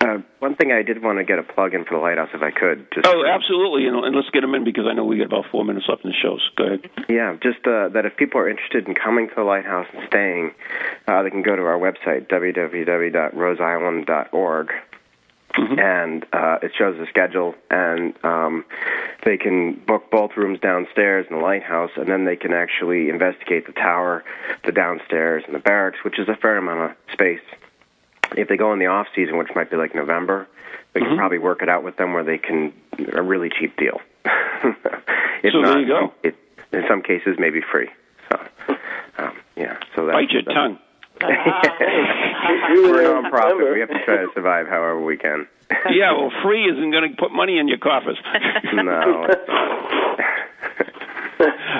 [0.00, 2.40] Uh, one thing I did want to get a plug in for the lighthouse if
[2.42, 2.86] I could.
[2.94, 3.88] Just Oh, absolutely.
[3.88, 6.04] And, and let's get them in because I know we got about four minutes left
[6.04, 6.38] in the show.
[6.38, 6.88] So go ahead.
[7.08, 10.52] Yeah, just uh, that if people are interested in coming to the lighthouse and staying,
[11.08, 14.72] uh, they can go to our website www.roseisland.org.
[15.56, 18.64] And uh, it shows the schedule, and um,
[19.24, 23.66] they can book both rooms downstairs in the lighthouse, and then they can actually investigate
[23.66, 24.24] the tower,
[24.64, 27.40] the downstairs, and the barracks, which is a fair amount of space.
[28.36, 30.46] If they go in the off season, which might be like November,
[30.94, 32.72] we can probably work it out with them where they can
[33.12, 34.00] a really cheap deal.
[34.24, 36.12] if So not, there you go.
[36.22, 36.36] It,
[36.72, 37.88] in some cases, maybe free.
[38.30, 38.40] So,
[39.18, 39.78] um, yeah.
[39.96, 40.78] So that, Bite your that's- tongue.
[42.70, 43.72] We're a nonprofit.
[43.74, 45.46] We have to try to survive however we can.
[45.90, 48.18] yeah, well, free isn't going to put money in your coffers.
[48.72, 49.26] no.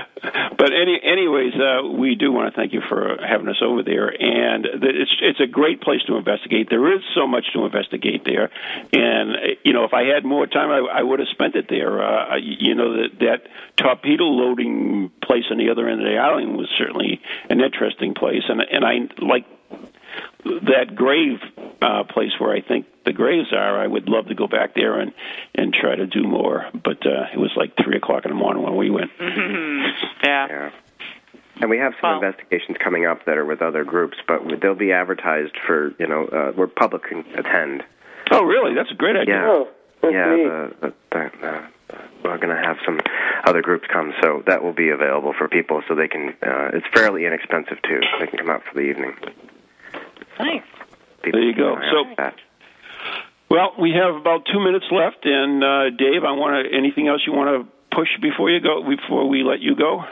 [0.59, 4.09] But any, anyways, uh, we do want to thank you for having us over there,
[4.09, 6.69] and it's it's a great place to investigate.
[6.69, 8.51] There is so much to investigate there,
[8.93, 12.03] and you know, if I had more time, I, I would have spent it there.
[12.03, 13.47] Uh, you know, that that
[13.77, 18.43] torpedo loading place on the other end of the island was certainly an interesting place,
[18.49, 19.47] and and I like
[20.45, 21.39] that grave
[21.81, 23.79] uh, place where I think the graves are.
[23.79, 25.12] I would love to go back there and
[25.55, 28.62] and try to do more, but uh, it was like three o'clock in the morning
[28.62, 29.11] when we went.
[30.24, 30.47] Yeah.
[30.49, 30.70] Yeah.
[31.61, 34.93] And we have some investigations coming up that are with other groups, but they'll be
[34.93, 37.85] advertised for you know uh, where public can attend.
[38.31, 38.74] Oh, really?
[38.74, 39.64] That's a great idea.
[40.03, 40.11] Yeah.
[40.11, 40.29] yeah.
[40.29, 43.01] The, the, the, the, we're going to have some
[43.45, 46.31] other groups come, so that will be available for people, so they can.
[46.43, 48.01] Uh, it's fairly inexpensive too.
[48.20, 49.14] They can come out for the evening.
[50.39, 50.62] Nice.
[51.23, 51.75] People There you go.
[51.77, 52.35] keep an eye So- that.
[53.51, 56.77] Well, we have about two minutes left, and uh, Dave, I want to.
[56.77, 58.83] Anything else you want to push before you go?
[58.87, 60.05] Before we let you go?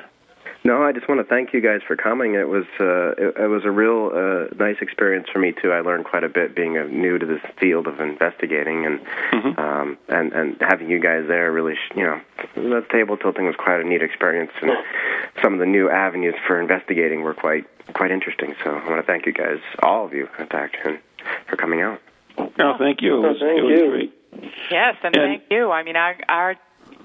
[0.67, 2.35] No, I just want to thank you guys for coming.
[2.35, 5.71] It was uh, it, it was a real uh, nice experience for me too.
[5.71, 9.01] I learned quite a bit being uh, new to this field of investigating, and
[9.59, 12.21] um, and and having you guys there really, sh- you know,
[12.57, 14.73] the table tilting was quite a neat experience, and
[15.41, 17.64] some of the new avenues for investigating were quite
[17.95, 18.57] quite interesting.
[18.64, 20.99] So I want to thank you guys, all of you, in fact, and
[21.49, 22.01] for coming out.
[22.59, 23.19] No, thank you.
[23.25, 23.91] It was, thank it was you.
[23.91, 24.14] great.
[24.73, 25.71] Yes, and, And- thank you.
[25.71, 26.57] I mean, our, our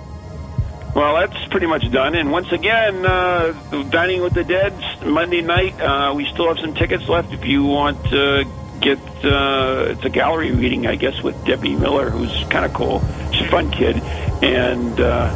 [0.95, 2.15] Well, that's pretty much done.
[2.15, 3.51] And once again, uh,
[3.89, 4.73] Dining with the Dead,
[5.05, 5.79] Monday night.
[5.79, 8.45] Uh, we still have some tickets left if you want to
[8.79, 8.97] get.
[9.23, 13.03] Uh, it's a gallery reading, I guess, with Debbie Miller, who's kind of cool.
[13.33, 13.97] She's a fun kid.
[14.41, 15.33] And uh,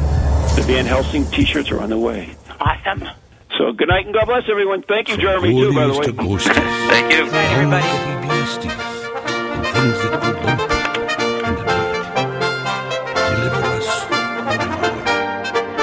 [0.56, 2.34] the Van Helsing t shirts are on the way.
[2.58, 3.06] Awesome.
[3.58, 4.82] So good night and God bless everyone.
[4.82, 6.06] Thank you, Jeremy, too, by the way.
[6.38, 7.24] Thank you.
[7.26, 7.32] Good
[7.68, 7.84] night,
[10.40, 10.59] everybody.